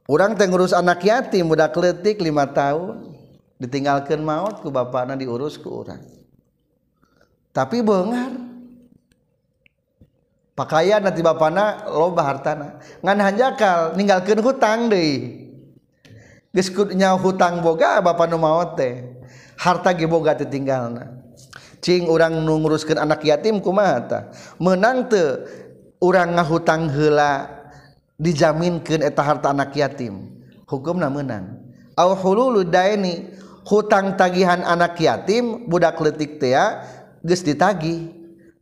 Orang 0.05 0.37
tengurus 0.37 0.73
anak 0.73 1.01
yatim 1.01 1.49
budak 1.49 1.73
letik 1.77 2.21
lima 2.21 2.45
tahun 2.45 3.15
ditinggalkan 3.61 4.19
maut 4.19 4.59
ku 4.59 4.67
bapakna 4.67 5.15
diurus 5.15 5.55
ku 5.55 5.71
orang 5.71 6.03
tapi 7.55 7.79
bengar 7.79 8.35
pakaian 10.55 11.03
nanti 11.03 11.19
bapana 11.19 11.85
loba 11.91 12.23
hartana. 12.23 12.79
Ngan 13.03 13.19
hanjakal 13.19 13.93
ninggalkeun 13.99 14.41
hutang 14.41 14.87
deh 14.89 15.45
diskutnya 16.55 17.11
hutang 17.19 17.59
boga 17.59 17.99
bapak 17.99 18.31
nu 18.31 18.39
maot 18.39 18.79
teh. 18.79 19.03
Harta 19.59 19.91
ge 19.91 20.07
boga 20.07 20.35
teu 20.35 20.47
tinggalna. 20.47 21.11
Cing 21.83 22.07
urang 22.09 22.41
nu 22.41 22.57
nguruskeun 22.63 22.97
anak 22.97 23.21
yatim 23.21 23.59
kumaha 23.61 23.97
tah? 24.07 24.23
Meunang 24.57 25.11
teu 25.11 25.43
urang 25.99 26.33
ngahutang 26.33 26.89
heula 26.89 27.51
dijaminkeun 28.15 29.03
eta 29.03 29.21
harta 29.21 29.51
anak 29.51 29.75
yatim. 29.75 30.31
Hukumna 30.65 31.11
meunang 31.11 31.61
au 31.95 32.11
hululu 32.15 32.67
daini 32.67 33.31
hutang 33.67 34.19
tagihan 34.19 34.63
anak 34.65 34.99
yatim 34.99 35.67
budak 35.67 35.99
leutik 35.99 36.39
teh 36.39 36.55
geus 37.23 37.43
ditagih. 37.43 38.11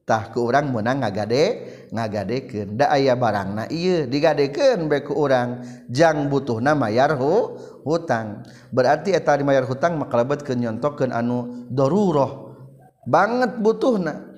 Tah 0.03 0.35
ku 0.35 0.51
urang 0.51 0.67
meunang 0.67 0.99
ngagade 0.99 1.72
ngagadeken 1.93 2.73
nda 2.73 2.89
aya 2.89 3.13
barang 3.13 3.49
na 3.53 3.63
iya 3.69 4.09
digadeken 4.09 4.89
beku 4.89 5.13
orang 5.13 5.61
jang 5.93 6.25
butuh 6.27 6.57
nama 6.57 6.89
namayarho 6.89 7.61
hutang. 7.85 8.41
Berarti 8.73 9.13
eta 9.13 9.37
dimayar 9.37 9.69
hutang 9.69 10.01
maka 10.01 10.17
lebet 10.17 10.41
ke 10.41 10.57
nyontokeun 10.57 11.13
anu 11.13 11.69
daruroh 11.69 12.57
banget 13.05 13.61
butuh 13.61 14.01
na 14.01 14.33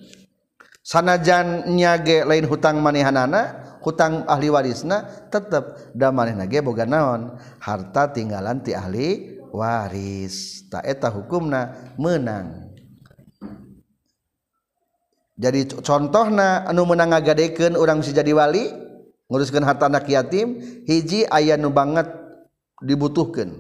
sanajan 0.84 1.72
nyage 1.72 2.28
lain 2.28 2.44
hutang 2.44 2.84
manehanana 2.84 3.64
hutang 3.80 4.28
ahli 4.28 4.52
warisna 4.52 5.30
tetep 5.32 5.96
da 5.96 6.12
manehna 6.12 6.50
ge 6.50 6.60
boga 6.60 6.84
naon? 6.84 7.40
Harta 7.64 8.12
tinggalan 8.12 8.60
ti 8.60 8.76
ahli 8.76 9.40
waris. 9.56 10.68
Ta 10.68 10.84
eta 10.84 11.08
hukumna 11.08 11.94
menang. 11.96 12.75
jadi 15.36 15.68
contoh 15.68 16.32
na 16.32 16.64
anu 16.64 16.88
menang 16.88 17.12
ngagadeken 17.12 17.76
orang 17.76 18.00
bisa 18.00 18.16
jadi 18.16 18.32
wali 18.32 18.72
nguruskan 19.28 19.68
harta 19.68 19.92
anak 19.92 20.08
yatim 20.08 20.60
hiji 20.88 21.28
ayah 21.28 21.60
nu 21.60 21.72
banget 21.72 22.08
dibutuhkan 22.80 23.52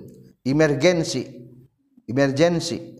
emergensi 0.48 1.28
emergensi 2.08 2.96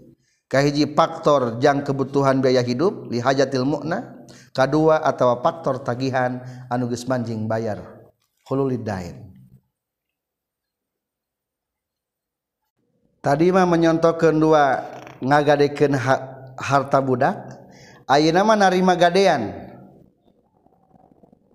kahiji 0.52 0.92
faktor 0.92 1.58
jang 1.64 1.88
kebutuhan 1.88 2.44
biaya 2.44 2.62
hidup 2.62 3.10
li 3.10 3.18
hajatil 3.20 3.66
mu'na. 3.66 4.16
Kedua 4.56 5.04
atau 5.04 5.36
faktor 5.44 5.84
tagihan 5.84 6.40
anu 6.72 6.88
geus 6.88 7.04
manjing 7.12 7.44
bayar 7.44 7.96
hululidain 8.48 9.36
tadi 13.20 13.50
mah 13.50 13.66
menyontohkan 13.66 14.38
dua 14.38 14.80
ngagadekeun 15.20 15.98
harta 16.56 17.00
budak 17.02 17.55
ayeuna 18.10 18.42
mah 18.46 18.58
narima 18.58 18.94
gadean. 18.94 19.54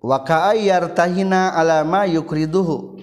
Wa 0.01 0.23
ka'ayyartahina 0.25 1.53
alama 1.53 2.09
yukriduhu. 2.09 2.97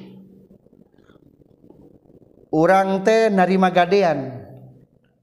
Urang 2.51 3.05
teh 3.05 3.29
narima 3.31 3.69
gadean. 3.71 4.49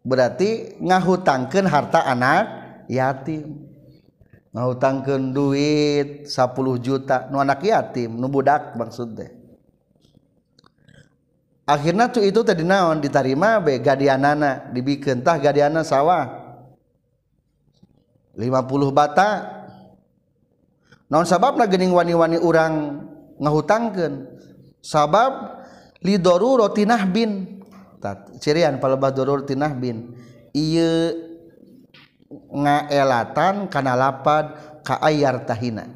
Berarti 0.05 0.77
ngahutangkeun 0.77 1.65
harta 1.65 2.05
anak 2.05 2.45
yatim. 2.85 3.65
Ngahutangkeun 4.53 5.33
duit 5.33 6.29
10 6.29 6.85
juta 6.85 7.27
nu 7.33 7.41
anak 7.41 7.65
yatim 7.65 8.13
nu 8.13 8.29
budak 8.29 8.77
maksud 8.77 9.17
teh. 9.17 9.33
Akhirnya 11.65 12.13
tuh 12.13 12.21
itu 12.21 12.45
tadi 12.45 12.61
naon 12.61 13.01
ditarima 13.01 13.57
be 13.57 13.81
gadianana 13.81 14.69
dibikeun 14.69 15.25
tah 15.25 15.41
gadiana 15.41 15.81
sawah. 15.81 16.44
50 18.35 18.91
bata. 18.91 19.29
Non 21.07 21.23
sabab 21.23 21.55
na 21.55 21.65
gening 21.65 21.95
wani-wani 21.95 22.37
orang 22.41 23.03
ngahutangkan 23.39 24.27
sabab 24.83 25.63
lidoru 26.03 26.61
rotinah 26.67 27.03
bin. 27.07 27.61
Cirian 28.37 28.77
palebah 28.77 29.09
dorur 29.09 29.49
tinah 29.49 29.73
bin. 29.73 30.13
Iya 30.53 31.17
ngaelatan 32.29 33.65
kana 33.73 33.97
lapad 33.97 34.53
ka 34.85 35.01
ayar 35.01 35.41
tahina. 35.47 35.89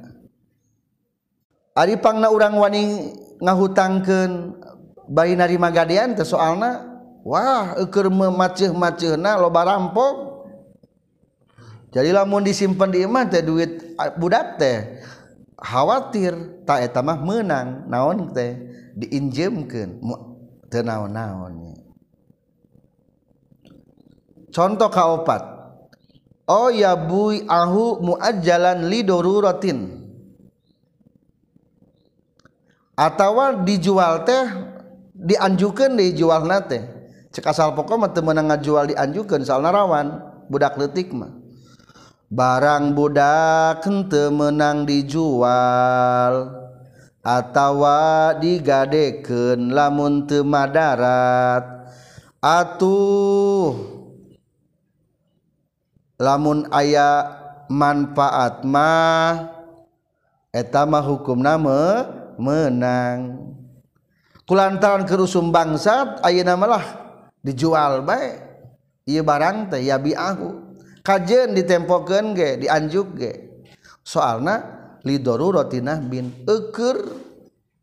Ari 1.77 2.01
pangna 2.01 2.33
urang 2.33 2.57
wani 2.57 3.13
ngahutangkeun 3.37 4.57
bari 5.05 5.37
narima 5.37 5.69
gadean 5.69 6.17
teh 6.17 6.25
soalna 6.25 6.85
wah 7.21 7.77
eukeur 7.77 8.09
maceuh-maceuhna 8.09 9.37
loba 9.37 9.69
rampok. 9.69 10.28
Jadi 11.89 12.13
lamun 12.13 12.45
disimpan 12.45 12.93
di 12.93 13.01
imah 13.01 13.25
teh 13.29 13.41
duit 13.41 13.97
budak 14.21 14.61
teh. 14.61 15.01
Khawatir 15.59 16.63
tak 16.63 16.87
eta 16.87 17.01
mah 17.03 17.19
menang 17.19 17.89
naon 17.89 18.29
teh? 18.31 18.55
Diinjemkeun 18.99 20.01
teu 20.69 20.81
naon-naon 20.85 21.73
contoh 24.53 24.89
kaopat. 24.91 25.41
Oh 26.49 26.73
ya 26.73 26.97
bui 26.97 27.45
ahu 27.45 28.01
muajjalan 28.01 28.89
li 28.89 29.05
daruratin. 29.05 30.03
Atawa 32.97 33.63
dijual 33.63 34.27
teh 34.27 34.45
dianjukeun 35.15 35.97
dijual 35.97 36.45
teh. 36.69 36.83
Cek 37.29 37.45
asal 37.49 37.73
pokok 37.73 37.97
mah 37.97 38.09
teu 38.13 38.21
meunang 38.21 38.49
ngajual 38.51 38.93
dianjukeun 38.93 39.45
rawan 39.47 40.21
budak 40.49 40.77
detikmah 40.81 41.38
barang 42.29 42.93
budak 42.93 43.81
hente 43.81 44.29
menang 44.29 44.85
dijual 44.85 46.53
atawa 47.25 48.37
digadeken 48.37 49.73
lamun 49.73 50.29
teu 50.29 50.45
madarat. 50.45 51.81
Atuh 52.39 53.75
lamun 56.15 56.71
aya 56.71 57.27
manfaat 57.67 58.63
mah 58.63 59.51
eta 60.55 60.87
mah 60.87 61.03
hukumna 61.03 61.59
me 61.59 61.83
menang. 62.39 63.51
Kulantaran 64.47 65.05
kerusum 65.05 65.51
bangsat 65.51 66.23
ayeuna 66.23 66.55
malah 66.55 66.85
dijual 67.43 68.01
bae. 68.01 68.39
Ieu 69.03 69.25
barang 69.25 69.73
teh 69.73 69.83
ya 69.83 69.99
biahu. 69.99 70.68
kajen 71.05 71.55
ditempokeun 71.55 72.35
ge 72.35 72.49
dianjuk 72.65 73.07
ge. 73.17 73.33
Soalna 74.03 74.61
lidoru 75.05 75.61
rotinah 75.61 76.01
bin 76.01 76.33
eker 76.45 76.97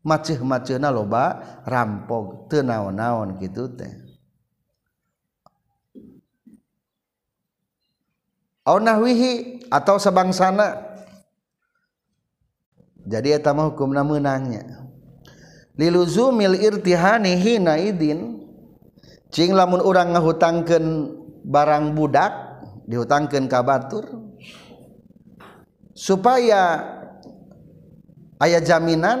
maceh 0.03 0.39
macehna 0.39 0.91
loba 0.91 1.61
rampog 1.67 2.51
teu 2.51 2.63
naon-naon 2.63 3.39
kitu 3.39 3.67
teh. 3.75 3.93
Au 8.67 8.83
nahwihi 8.83 9.63
atau 9.71 9.95
sebangsana 9.95 10.87
jadi 13.07 13.39
eta 13.39 13.55
mah 13.55 13.71
hukumna 13.71 14.03
meunangnya. 14.03 14.83
Liluzumil 15.79 16.59
irtihani 16.59 17.39
hina 17.39 17.79
idin. 17.79 18.43
Cing 19.31 19.55
lamun 19.55 19.79
urang 19.79 20.11
ngahutangkeun 20.11 21.15
barang 21.47 21.95
budak 21.95 22.46
dihutangkan 22.87 23.51
kabatur 23.51 24.07
supaya 25.91 26.81
ayah 28.39 28.61
jaminan 28.63 29.19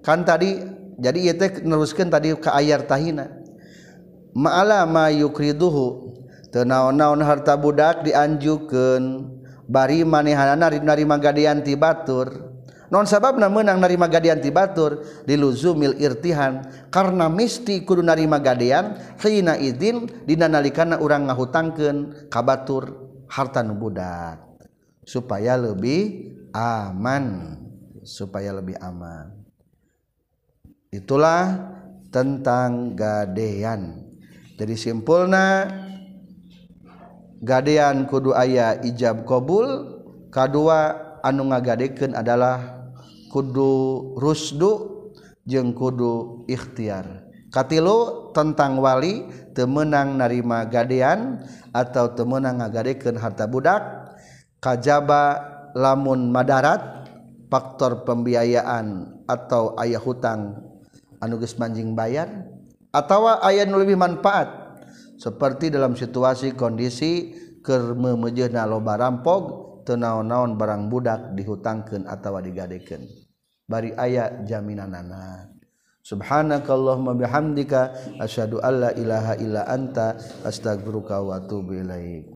kan 0.00 0.22
tadi 0.22 0.62
jadi 1.00 1.18
ia 1.18 1.34
teh 1.34 1.64
neruskan 1.64 2.12
tadi 2.12 2.36
ke 2.36 2.52
ayar 2.52 2.84
tahina. 2.84 3.32
Ma'ala 4.36 4.84
ma 4.84 5.08
yukriduhu 5.08 6.12
teu 6.52 6.62
naon-naon 6.68 7.24
harta 7.24 7.56
budak 7.56 8.04
dianjukeun 8.04 9.32
bari 9.64 10.04
manehanana 10.04 10.68
narima 10.68 11.16
gadean 11.16 11.64
ti 11.64 11.72
batur. 11.72 12.49
non 12.90 13.06
sababna 13.06 13.46
menang 13.46 13.78
narima 13.78 14.10
gadian 14.10 14.42
ti 14.42 14.50
batur 14.50 15.02
diluzumil 15.24 15.96
irtihan. 15.96 16.66
Karena 16.90 17.30
misti 17.30 17.86
kudu 17.86 18.02
narima 18.02 18.42
gadian 18.42 18.98
hina 19.22 19.54
idin 19.56 20.10
dina 20.26 20.50
nalikana 20.50 20.98
urang 20.98 21.30
ngahutangkeun 21.30 22.28
kabatur 22.28 22.94
harta 23.30 23.62
nu 23.62 23.78
budak. 23.78 24.42
Supaya 25.06 25.54
lebih 25.54 26.34
aman. 26.52 27.56
Supaya 28.02 28.50
lebih 28.54 28.74
aman. 28.82 29.38
Itulah 30.90 31.70
tentang 32.10 32.98
gadean. 32.98 34.10
Jadi 34.58 34.74
simpulna 34.74 35.70
gadean 37.40 38.04
kudu 38.04 38.36
aya 38.36 38.76
ijab 38.82 39.24
kobul 39.24 39.96
kedua 40.28 41.10
anu 41.24 41.48
ngagadeken 41.48 42.12
adalah 42.12 42.79
kudu 43.30 43.72
rusdu 44.18 45.00
jeung 45.46 45.72
kudu 45.72 46.44
ikhtiar. 46.50 47.30
Katilu 47.50 48.30
tentang 48.30 48.78
wali 48.78 49.26
temenang 49.54 50.14
narima 50.14 50.66
gadean 50.66 51.42
atau 51.74 52.14
temenang 52.14 52.62
ngagadekeun 52.62 53.18
harta 53.18 53.50
budak 53.50 53.82
kajaba 54.62 55.42
lamun 55.74 56.30
madarat 56.30 57.10
faktor 57.50 58.06
pembiayaan 58.06 59.18
atau 59.26 59.74
ayah 59.82 59.98
hutang 59.98 60.62
anuges 61.18 61.58
manjing 61.58 61.98
bayar 61.98 62.46
atau 62.94 63.26
ayah 63.46 63.66
lebih 63.66 63.98
manfaat. 63.98 64.46
Seperti 65.20 65.68
dalam 65.68 66.00
situasi 66.00 66.56
kondisi 66.56 67.36
keur 67.60 67.92
meumeujeuna 67.92 68.64
loba 68.64 68.96
rampog 68.96 69.42
tenaon-naon 69.84 70.56
barang 70.56 70.88
budak 70.88 71.36
dihutangkan 71.36 72.08
atau 72.08 72.40
digadekeun. 72.40 73.19
bari 73.70 73.94
aya 73.94 74.42
jaminanana. 74.42 75.46
Subhanakallahumma 76.02 77.14
bihamdika 77.14 77.94
asyhadu 78.18 78.58
alla 78.58 78.90
ilaha 78.98 79.38
illa 79.38 79.62
anta 79.70 80.18
astaghfiruka 80.42 81.22
wa 81.22 81.38
atubu 81.38 81.78
ilaik. 81.78 82.34